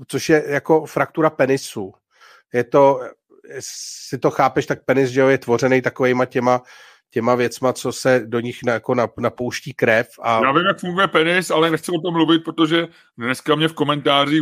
[0.07, 1.93] což je jako fraktura penisu.
[2.54, 3.00] Je to,
[3.60, 6.62] si to chápeš, tak penis, že jo, je tvořený takovýma těma
[7.10, 10.08] těma věcma, co se do nich na, jako napouští krev.
[10.22, 10.41] A...
[10.43, 12.88] Já vím, jak funguje penis, ale nechci o tom mluvit, protože
[13.18, 14.41] dneska mě v komentářích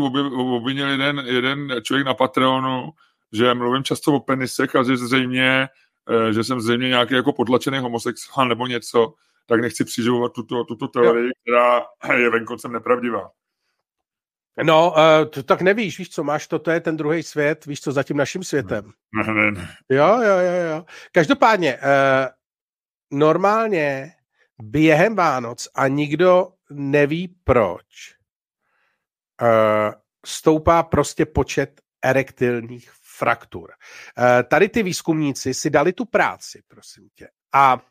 [0.56, 2.90] obvinil jeden, jeden člověk na Patreonu,
[3.34, 5.68] že mluvím často o penisech a že zřejmě,
[6.10, 9.14] eh, že jsem zřejmě nějaký jako potlačený homosexuál nebo něco,
[9.46, 11.86] tak nechci přiživovat tuto, tuto teorii, která
[12.18, 13.30] je venkoncem nepravdivá.
[14.64, 17.82] No, uh, to tak nevíš, víš co, máš to, to je ten druhý svět, víš
[17.82, 18.92] co, za tím naším světem.
[19.16, 19.76] Ne, ne, ne.
[19.90, 20.86] Jo, jo, jo, jo.
[21.12, 22.28] Každopádně, uh,
[23.20, 24.12] normálně
[24.62, 28.16] během Vánoc a nikdo neví proč,
[29.42, 29.94] uh,
[30.26, 33.72] stoupá prostě počet erektilních fraktur.
[34.18, 37.82] Uh, tady ty výzkumníci si dali tu práci, prosím tě, a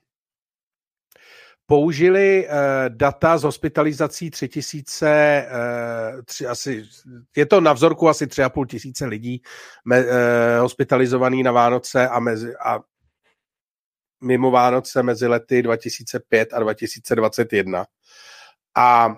[1.66, 2.54] použili uh,
[2.88, 5.48] data z hospitalizací 3000,
[6.14, 6.84] uh, tři, asi,
[7.36, 9.42] je to na vzorku asi 3,5 tisíce lidí
[9.84, 10.10] me, uh,
[10.60, 12.80] hospitalizovaný na Vánoce a, mezi, a
[14.20, 17.86] mimo Vánoce mezi lety 2005 a 2021
[18.76, 19.16] a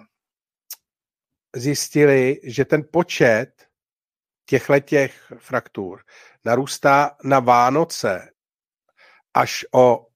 [1.57, 3.67] zjistili, že ten počet
[4.47, 6.03] těchto těch fraktur
[6.45, 8.31] narůstá na Vánoce
[9.35, 10.07] až o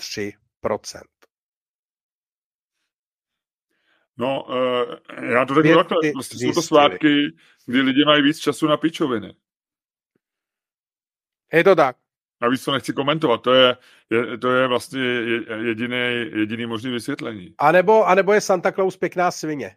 [0.00, 0.32] 43
[4.18, 4.94] No, uh,
[5.32, 6.12] já to řeknu takhle.
[6.14, 7.36] Vlastně jsou to svátky,
[7.66, 9.34] kdy lidi mají víc času na pičoviny.
[11.52, 11.96] Je to tak.
[12.40, 13.76] Navíc to nechci komentovat, to je,
[14.10, 15.00] je, to je vlastně
[15.64, 15.96] jediný,
[16.34, 17.54] jediný možný vysvětlení.
[17.58, 19.76] A nebo, a nebo je Santa Claus pěkná svině.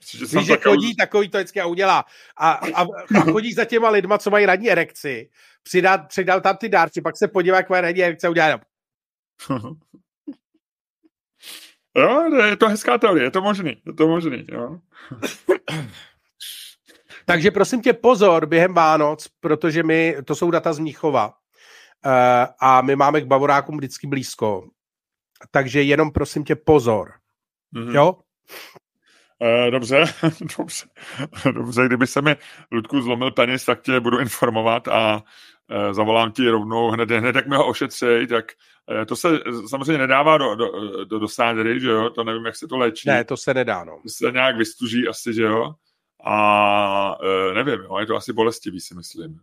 [0.00, 0.96] Víš, Santa že chodí Claus...
[0.96, 2.04] takový to vždycky a udělá.
[2.36, 2.82] A, a,
[3.18, 5.30] a chodí za těma lidma, co mají radní erekci,
[5.62, 8.60] přidá, přidal tam ty dárci, pak se podívá, jak mají radní erekce a udělá
[11.96, 14.78] Jo, je to hezká teorie, je to možný, je to možný, jo.
[17.26, 21.34] Takže prosím tě pozor během Vánoc, protože my, to jsou data z Mníchova,
[22.06, 24.68] Eh, a my máme k Bavorákům vždycky blízko.
[25.50, 27.12] Takže jenom prosím tě pozor.
[27.74, 27.94] Mm-hmm.
[27.94, 28.16] Jo?
[29.42, 30.04] Uh, dobře,
[30.56, 30.86] dobře,
[31.52, 32.36] dobře, kdyby se mi,
[32.72, 37.46] Ludku, zlomil penis, tak tě budu informovat a uh, zavolám ti rovnou hned, hned jak
[37.46, 38.44] mi ho ošetřej, tak
[38.98, 39.28] uh, to se
[39.68, 40.70] samozřejmě nedává do, do,
[41.04, 43.08] do, do sádery, že jo, to nevím, jak se to léčí.
[43.08, 44.00] Ne, to se nedá, no.
[44.02, 45.74] To se nějak vystuží asi, že jo,
[46.24, 47.16] a
[47.54, 49.40] nevím, jo, je to asi bolestivý, si myslím.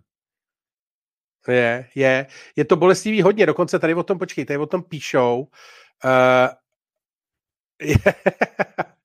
[1.48, 2.28] Je, je.
[2.56, 5.48] Je to bolestivý hodně, dokonce tady o tom, počkej, tady o tom píšou,
[6.06, 6.48] uh,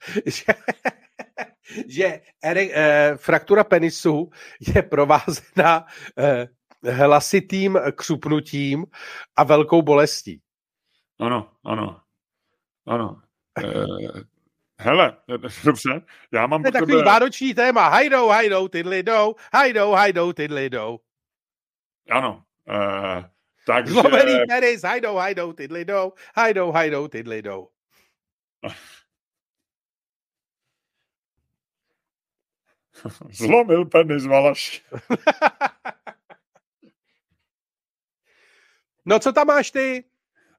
[0.26, 0.44] že,
[1.88, 4.30] že ere, uh, fraktura penisu
[4.60, 5.86] je provázena
[6.18, 8.86] uh, hlasitým křupnutím
[9.36, 10.40] a velkou bolestí.
[11.20, 12.00] Ano, ano,
[12.86, 13.22] ano.
[13.64, 14.20] Uh,
[14.78, 15.16] hele,
[15.64, 16.62] dobře, já mám...
[16.62, 17.04] To je takový tebe...
[17.04, 17.88] vánoční téma.
[17.88, 20.98] Hajdou, hajdou, tydli jdou, hajdou, hajdou, tydli jdou.
[22.10, 22.44] Ano.
[22.68, 23.24] Uh,
[23.66, 23.92] takže...
[23.92, 27.68] Zlomený penis, hajdou, hajdou, tydli jdou, hajdou, hajdou, tydli jdou.
[33.30, 34.84] Zlomil penis, Valaš.
[39.04, 40.04] no co tam máš ty?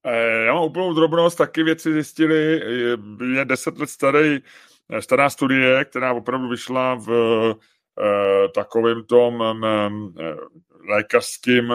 [0.06, 2.62] Eh, já mám úplnou drobnost, taky věci zjistili,
[3.36, 4.39] je deset let starý,
[4.89, 7.10] eh, stará studie, která opravdu vyšla v
[8.00, 9.89] eh, takovým tom eh,
[10.89, 11.74] lékařským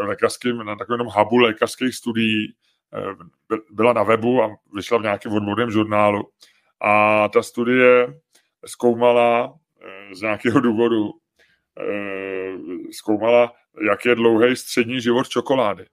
[0.00, 2.54] v lékařském, na takovém hubu lékařských studií,
[3.70, 6.28] byla na webu a vyšla v nějakém odborném žurnálu.
[6.80, 8.20] A ta studie
[8.66, 9.54] zkoumala
[10.12, 11.10] z nějakého důvodu,
[12.90, 13.52] zkoumala,
[13.88, 15.86] jak je dlouhý střední život čokolády.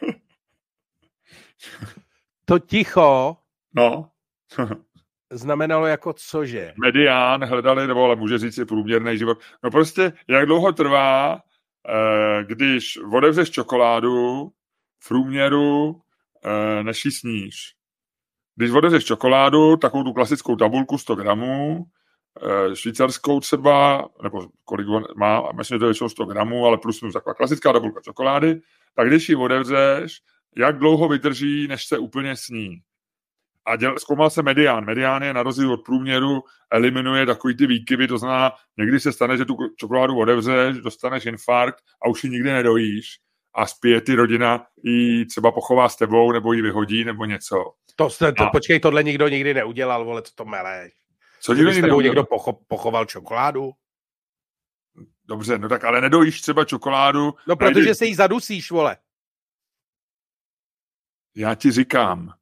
[2.44, 3.36] To ticho
[3.74, 4.10] no.
[5.30, 6.74] znamenalo jako cože?
[6.84, 9.38] Medián hledali, nebo ale může říct i průměrný život.
[9.64, 11.42] No prostě, jak dlouho trvá,
[11.88, 14.48] eh, když odevřeš čokoládu
[14.98, 16.02] v průměru,
[16.44, 17.74] eh, než ji sníš.
[18.60, 21.84] Když odevřeš čokoládu, takovou tu klasickou tabulku 100 gramů,
[22.42, 24.86] eh, švýcarskou třeba, nebo kolik
[25.16, 28.60] má, myslím, že to je většinou 100 gramů, ale plus minus taková klasická tabulka čokolády,
[28.94, 30.20] tak když ji odevřeš,
[30.56, 32.76] jak dlouho vydrží, než se úplně sní.
[33.66, 34.84] A děl, zkoumal se medián.
[34.84, 36.42] Medián je na rozdíl od průměru,
[36.72, 41.78] eliminuje takový ty výkyvy, to znamená, někdy se stane, že tu čokoládu odevřeš, dostaneš infarkt
[42.04, 43.06] a už ji nikdy nedojíš
[43.54, 47.56] a spěje ty rodina ji třeba pochová s tebou, nebo ji vyhodí, nebo něco.
[48.00, 48.50] To, jste, to a...
[48.50, 50.92] počkej, tohle nikdo nikdy neudělal, vole, co to meleš.
[51.40, 53.72] Co nikdo nikdy někdo pocho, pochoval čokoládu?
[55.24, 57.34] Dobře, no tak ale nedojíš třeba čokoládu.
[57.46, 58.96] No, protože se jí zadusíš, vole.
[61.34, 62.34] Já ti říkám,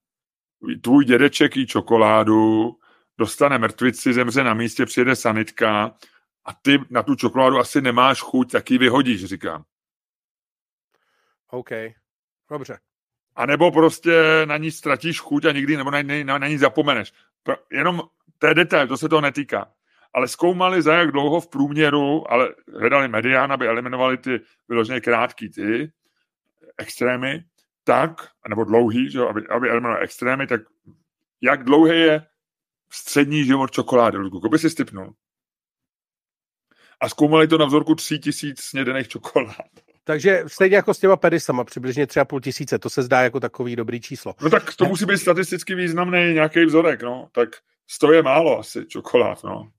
[0.82, 2.70] tvůj dědeček jí čokoládu,
[3.18, 5.96] dostane mrtvici, zemře na místě, přijede sanitka
[6.44, 9.64] a ty na tu čokoládu asi nemáš chuť, tak ji vyhodíš, říkám.
[11.50, 11.70] OK,
[12.50, 12.78] dobře.
[13.38, 17.12] A nebo prostě na ní ztratíš chuť a nikdy nebo na, na, na ní zapomeneš.
[17.72, 18.02] Jenom
[18.38, 19.72] to je detail, to se toho netýká.
[20.14, 25.50] Ale zkoumali za jak dlouho v průměru, ale hledali medián, aby eliminovali ty vyloženě krátký
[25.50, 25.92] ty
[26.78, 27.44] extrémy,
[27.84, 30.60] tak, nebo dlouhý, že, aby, aby eliminovali extrémy, tak
[31.40, 32.26] jak dlouhý je
[32.90, 35.14] střední život čokolády, Ludku, by si stipnul.
[37.00, 39.87] A zkoumali to na vzorku 3000 snědených čokolád.
[40.08, 43.76] Takže stejně jako s těma pedisama, přibližně třeba půl tisíce, to se zdá jako takový
[43.76, 44.34] dobrý číslo.
[44.42, 47.28] No tak to musí být statisticky významný nějaký vzorek, no.
[47.32, 47.48] Tak
[47.86, 49.72] sto je málo asi čokolád, no.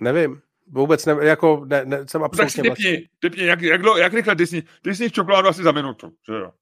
[0.00, 0.42] Nevím.
[0.66, 2.62] Vůbec ne, jako ne, ne, jsem absolutně...
[2.62, 6.34] Tak si typni, typni jak, jak, jak rychle ty sníš čokoládu asi za minutu, že
[6.34, 6.52] jo?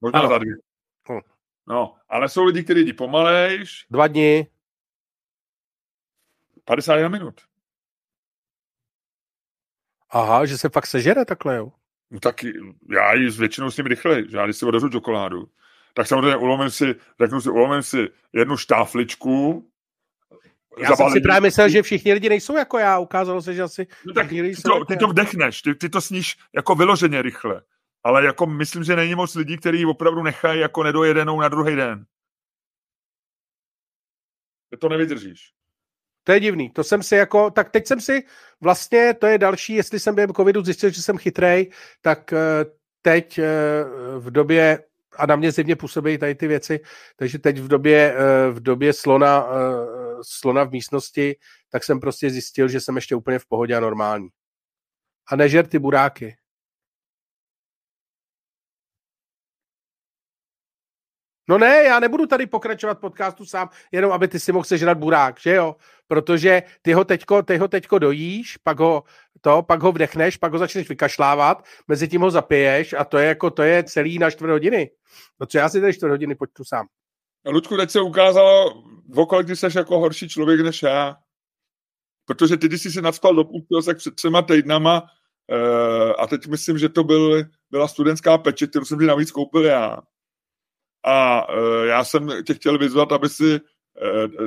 [0.00, 0.28] Možná ano.
[0.28, 0.54] za dvě.
[1.12, 1.20] Hm.
[1.66, 3.86] No, ale jsou lidi, kteří jdí pomalejš.
[3.90, 4.46] Dva dny.
[6.64, 7.51] 51 minut.
[10.12, 11.72] Aha, že se fakt sežere takhle, jo?
[12.10, 12.44] No tak
[12.90, 15.48] já ji většinou s ním rychle, že já když si odeřu čokoládu,
[15.94, 19.68] tak samozřejmě ulomím si, řeknu si, ulomím si jednu štáfličku,
[20.78, 21.12] já zabalení.
[21.12, 24.12] jsem si právě myslel, že všichni lidi nejsou jako já, ukázalo se, že asi no
[24.12, 27.62] tak ty to, jako ty to vdechneš, ty, ty to sníš jako vyloženě rychle
[28.04, 32.06] ale jako myslím, že není moc lidí, kteří opravdu nechají jako nedojedenou na druhý den.
[34.78, 35.52] To nevydržíš.
[36.24, 36.70] To je divný.
[36.70, 38.22] To jsem si jako, tak teď jsem si
[38.60, 41.70] vlastně, to je další, jestli jsem během covidu zjistil, že jsem chytrej,
[42.00, 42.64] tak eh,
[43.02, 43.44] teď eh,
[44.18, 44.84] v době,
[45.16, 46.80] a na mě zjevně působí tady ty věci,
[47.16, 49.46] takže teď v době, eh, v době slona,
[50.22, 51.36] slona v místnosti,
[51.70, 54.28] tak jsem prostě zjistil, že jsem ještě úplně v pohodě a normální.
[55.30, 56.36] A nežer ty buráky.
[61.48, 65.40] No ne, já nebudu tady pokračovat podcastu sám, jenom aby ty si mohl sežrat burák,
[65.40, 65.76] že jo?
[66.06, 69.02] Protože ty ho teďko, ty ho teďko dojíš, pak ho,
[69.40, 73.28] to, pak ho vdechneš, pak ho začneš vykašlávat, mezi tím ho zapiješ a to je
[73.28, 74.90] jako, to je celý na čtvrt hodiny.
[75.40, 76.86] No co já si tady čtvrt hodiny pojď tu sám.
[77.48, 78.82] Ludku, teď se ukázalo,
[79.16, 81.16] okolik ty jsi jako horší člověk než já.
[82.24, 86.46] Protože ty, když jsi se nadspal do půlky, tak před třema týdnama uh, a teď
[86.46, 89.98] myslím, že to byl, byla studentská peče, kterou jsem si navíc koupil já
[91.04, 94.46] a uh, já jsem tě chtěl vyzvat, aby si uh,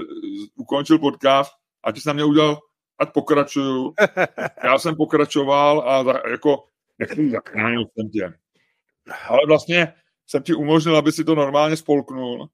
[0.55, 1.51] ukončil podcast
[1.83, 2.59] a ty jsi na mě udělal,
[2.99, 3.93] ať pokračuju.
[4.63, 6.63] Já jsem pokračoval a za, jako
[6.99, 8.33] nechci zachránil jsem tě.
[9.27, 9.93] Ale vlastně
[10.27, 12.49] jsem ti umožnil, aby si to normálně spolknul.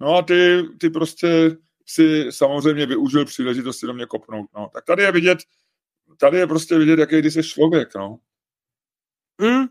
[0.00, 4.50] No a ty, ty prostě si samozřejmě využil příležitosti do mě kopnout.
[4.56, 4.70] No.
[4.72, 5.38] Tak tady je vidět,
[6.20, 8.18] tady je prostě vidět, jaký ty jsi člověk, no.
[9.40, 9.66] Mm.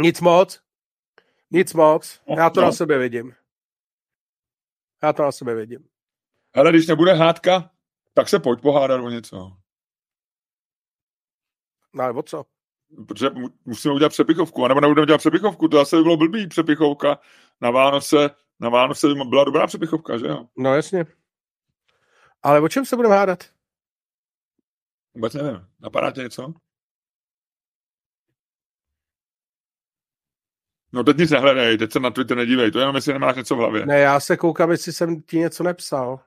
[0.00, 0.60] Nic moc.
[1.52, 2.20] Nic moc.
[2.38, 2.66] Já to no.
[2.66, 3.34] na sebe vidím.
[5.02, 5.88] Já to na sebe vidím.
[6.54, 7.70] Ale když nebude hádka,
[8.14, 9.52] tak se pojď pohádat o něco.
[11.94, 12.44] No ale o co?
[13.08, 13.30] Protože
[13.64, 17.18] musíme udělat přepichovku, anebo nebudeme dělat přepichovku, to zase by bylo blbý přepichovka.
[17.60, 18.30] Na Vánoce,
[18.60, 20.46] na Vánoce by byla dobrá přepichovka, že jo?
[20.56, 21.06] No jasně.
[22.42, 23.44] Ale o čem se budeme hádat?
[25.14, 25.66] Vůbec nevím.
[25.80, 26.54] Napadá tě něco?
[30.92, 33.58] No teď nic nehledej, teď se na Twitter nedívej, to jenom jestli nemáš něco v
[33.58, 33.86] hlavě.
[33.86, 36.20] Ne, já se koukám, jestli jsem ti něco nepsal.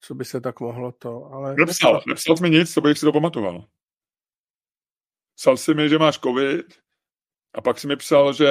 [0.00, 1.54] co by se tak mohlo to, ale...
[1.54, 3.64] Nepsal, nepsal jsi mi nic, co bych si to pamatoval.
[5.36, 6.66] Psal si mi, že máš covid
[7.54, 8.48] a pak si mi psal, že,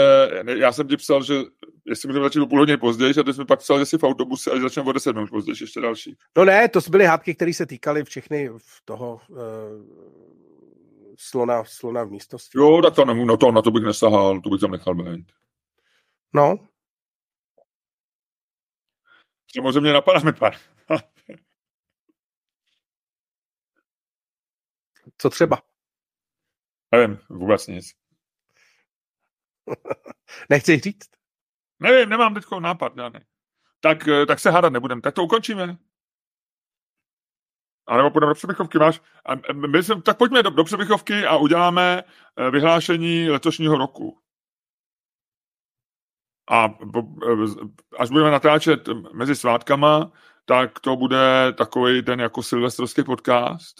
[0.58, 1.34] já jsem ti psal, že
[1.86, 3.98] jestli můžeme začít o půl hodiny později, a ty jsi mi pak psal, že jsi
[3.98, 6.18] v autobuse a že začneme o 10 minut později, ještě další.
[6.38, 9.38] No ne, to byly hádky, které se týkaly všechny v toho uh,
[11.18, 12.57] slona, slona v místnosti.
[12.57, 15.32] Jo, tak to, no to, na to bych nesahal, to bych tam nechal být.
[16.34, 16.68] No.
[19.55, 20.55] Samozřejmě napadáme pár.
[25.18, 25.62] Co třeba?
[26.91, 27.93] Nevím, vůbec nic.
[30.49, 31.09] Nechci říct?
[31.80, 33.20] Nevím, nemám teď nápad žádný.
[33.80, 35.01] Tak, eh, tak se hádat nebudem.
[35.01, 35.78] Tak to ukončíme.
[37.92, 39.02] A nebo půjdeme do přebychovky, máš?
[39.26, 42.04] A my jsme, tak pojďme do, do přebychovky a uděláme
[42.38, 44.18] eh, vyhlášení letošního roku.
[46.50, 47.66] A eh,
[48.00, 50.12] až budeme natáčet mezi svátkama,
[50.46, 53.76] tak to bude takový ten jako silvestrovský podcast.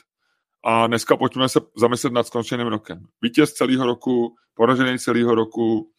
[0.66, 3.06] A dneska pojďme se zamyslet nad skončeným rokem.
[3.22, 5.90] Vítěz celého roku, poražený celého roku, uh,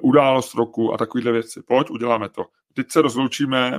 [0.00, 1.62] událost roku a takovéhle věci.
[1.62, 2.44] Pojď, uděláme to.
[2.74, 3.78] Teď se rozloučíme.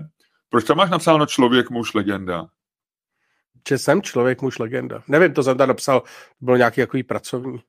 [0.50, 2.48] Proč tam máš napsáno člověk, muž, legenda?
[3.70, 5.04] Že jsem člověk, muž, legenda.
[5.08, 6.04] Nevím, to jsem tam napsal,
[6.42, 7.60] bylo nějaký takový pracovní.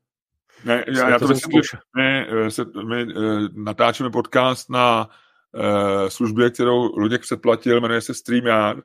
[0.65, 1.63] Ne, já, já to, to myslím,
[1.97, 5.09] my, eh, se, my uh, natáčíme podcast na
[5.53, 8.85] uh, službě, kterou Luděk předplatil, jmenuje se StreamYard,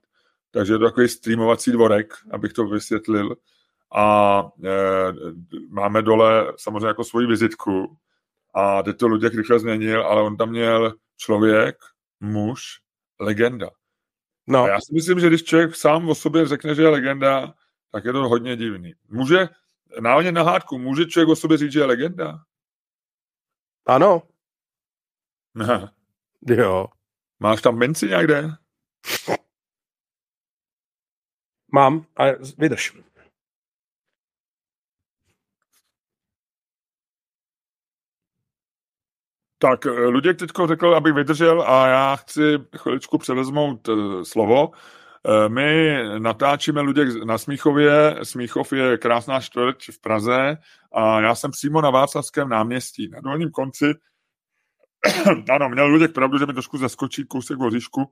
[0.51, 3.35] takže je to takový streamovací dvorek, abych to vysvětlil.
[3.91, 4.69] A uh,
[5.69, 7.97] máme dole samozřejmě jako svoji vizitku
[8.53, 11.75] a teď to Luděk rychle změnil, ale on tam měl člověk,
[12.19, 12.61] muž,
[13.19, 13.69] legenda.
[14.49, 14.63] No.
[14.63, 17.53] A já si myslím, že když člověk sám o sobě řekne, že je legenda,
[17.91, 18.93] tak je to hodně divný.
[19.09, 19.49] Může,
[19.99, 22.45] náhodně na hádku, může člověk o sobě říct, že je legenda?
[23.85, 24.23] Ano.
[25.55, 25.91] Ne.
[26.47, 26.87] Jo.
[27.39, 28.49] Máš tam minci někde?
[31.71, 32.93] Mám, ale vydrž.
[39.61, 42.41] Tak eh, Luděk teď řekl, abych vydržel a já chci
[42.77, 44.67] chviličku převezmout uh, slovo.
[44.67, 44.73] Uh,
[45.53, 48.15] my natáčíme Luděk na Smíchově.
[48.23, 50.57] Smíchov je krásná čtvrť v Praze
[50.93, 53.09] a já jsem přímo na Václavském náměstí.
[53.09, 53.85] Na dolním konci,
[55.49, 58.11] ano, měl Luděk pravdu, že mi trošku zaskočí kousek voříšku,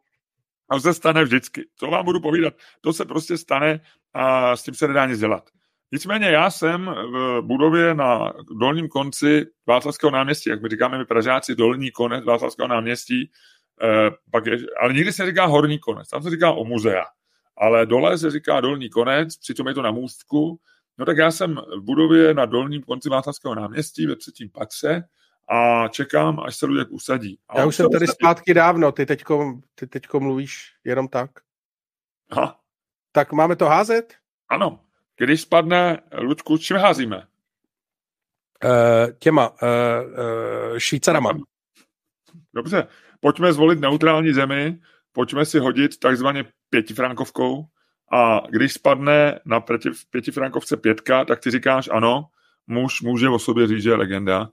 [0.70, 1.70] a to se stane vždycky.
[1.76, 2.54] Co vám budu povídat?
[2.82, 3.80] To se prostě stane
[4.14, 5.50] a s tím se nedá nic dělat.
[5.91, 11.55] Nicméně já jsem v budově na dolním konci Václavského náměstí, jak my říkáme my Pražáci,
[11.55, 13.31] dolní konec Václavského náměstí,
[13.83, 17.05] eh, pak je, ale nikdy se říká horní konec, tam se říká o muzea,
[17.57, 20.59] ale dole se říká dolní konec, přitom je to na můstku,
[20.97, 25.03] no tak já jsem v budově na dolním konci Václavského náměstí ve třetím patře
[25.49, 27.39] a čekám, až se lidé usadí.
[27.49, 28.15] A já už jsem tady usadí.
[28.15, 31.31] zpátky dávno, ty teďko, ty teďko mluvíš jenom tak.
[32.31, 32.59] Aha.
[33.11, 34.13] Tak máme to házet?
[34.49, 34.86] Ano.
[35.18, 37.28] Když spadne, Luďku, čím házíme?
[38.65, 41.32] Uh, těma, uh, uh, Švýcarama.
[42.53, 42.88] Dobře,
[43.20, 44.80] pojďme zvolit neutrální zemi,
[45.11, 47.65] pojďme si hodit takzvaně pětifrankovkou
[48.13, 49.63] a když spadne na
[50.09, 52.26] pětifrankovce pětka, tak ty říkáš ano,
[52.68, 54.49] muž může o sobě říct, že je legenda.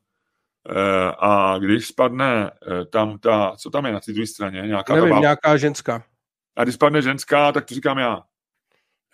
[1.18, 2.50] A když spadne
[2.90, 4.62] tam ta, co tam je na té druhé straně?
[4.62, 6.04] Nějaká Nevím, nějaká ženská.
[6.56, 8.22] A když spadne ženská, tak to říkám já.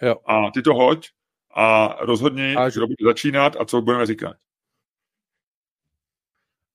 [0.02, 0.16] Jo.
[0.26, 1.08] A ty to hoď
[1.54, 2.70] a rozhodni, a...
[2.70, 4.36] kdo bude začínat a co budeme říkat.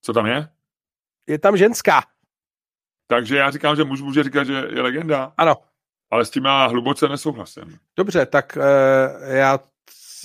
[0.02, 0.50] Co tam je?
[1.28, 2.02] Je tam ženská.
[3.08, 5.34] Takže já říkám, že muž může říkat, že je legenda.
[5.38, 5.56] Ano.
[6.12, 7.78] Ale s tím já hluboce nesouhlasím.
[7.98, 8.64] Dobře, tak uh,
[9.36, 9.60] já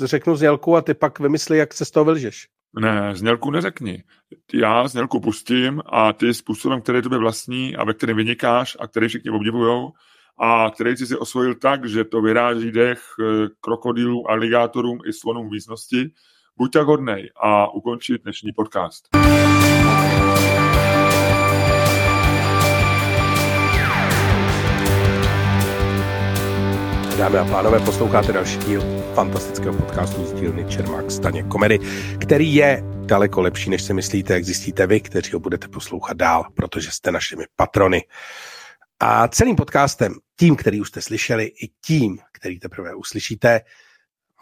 [0.05, 2.48] řeknu znělku a ty pak vymysli, jak se z toho vylžeš.
[2.80, 4.05] Ne, znělku neřekni.
[4.55, 9.09] Já znělku pustím a ty způsobem, který tobě vlastní a ve kterém vynikáš a který
[9.09, 9.92] všichni obdivujou,
[10.41, 15.53] a který si osvojil tak, že to vyráží dech eh, krokodýlům, aligátorům i slonům v
[15.53, 16.11] místnosti.
[16.57, 19.09] Buď tak hodnej a ukončit dnešní podcast.
[27.18, 28.82] Dámy a pánové, posloucháte další díl
[29.14, 31.78] fantastického podcastu z dílny Čermák Staně Komedy,
[32.20, 36.45] který je daleko lepší, než si myslíte, jak zjistíte vy, kteří ho budete poslouchat dál,
[36.55, 38.03] protože jste našimi patrony.
[39.03, 43.61] A celým podcastem, tím, který už jste slyšeli, i tím, který teprve uslyšíte,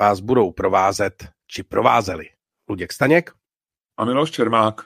[0.01, 2.29] vás budou provázet, či provázeli
[2.69, 3.31] Luděk Staněk.
[3.97, 4.81] A Miloš Čermák.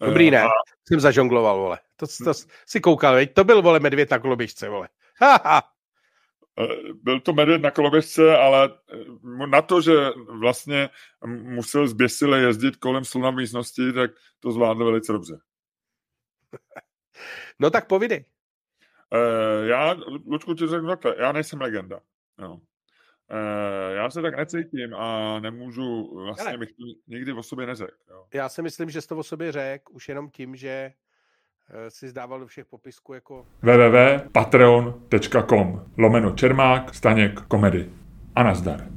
[0.00, 0.42] Dobrý, ne?
[0.42, 0.48] A...
[0.88, 1.78] Jsem zažongloval, vole.
[1.96, 2.32] To, to
[2.66, 3.34] si koukal, veď?
[3.34, 4.88] To byl, vole, medvěd na koloběžce, vole.
[5.20, 5.62] Ha, ha.
[7.02, 8.70] Byl to medvěd na koloběžce, ale
[9.46, 9.92] na to, že
[10.40, 10.90] vlastně
[11.26, 14.10] musel zběsile jezdit kolem sluna místnosti, tak
[14.40, 15.38] to zvládl velice dobře.
[17.58, 18.24] No tak povídej.
[19.12, 19.96] Uh, já,
[20.26, 22.00] Lučku, ti řeknu takhle, já nejsem legenda.
[22.42, 22.52] Jo.
[22.52, 22.60] Uh,
[23.94, 28.26] já se tak necítím a nemůžu, vlastně bych to nikdy o sobě neřekl.
[28.34, 30.92] Já si myslím, že jsi to o sobě řekl, už jenom tím, že
[31.88, 33.46] si zdával do všech popisků jako...
[33.62, 37.90] www.patreon.com lomeno Čermák, Staněk, Komedy.
[38.34, 38.88] A nazdar.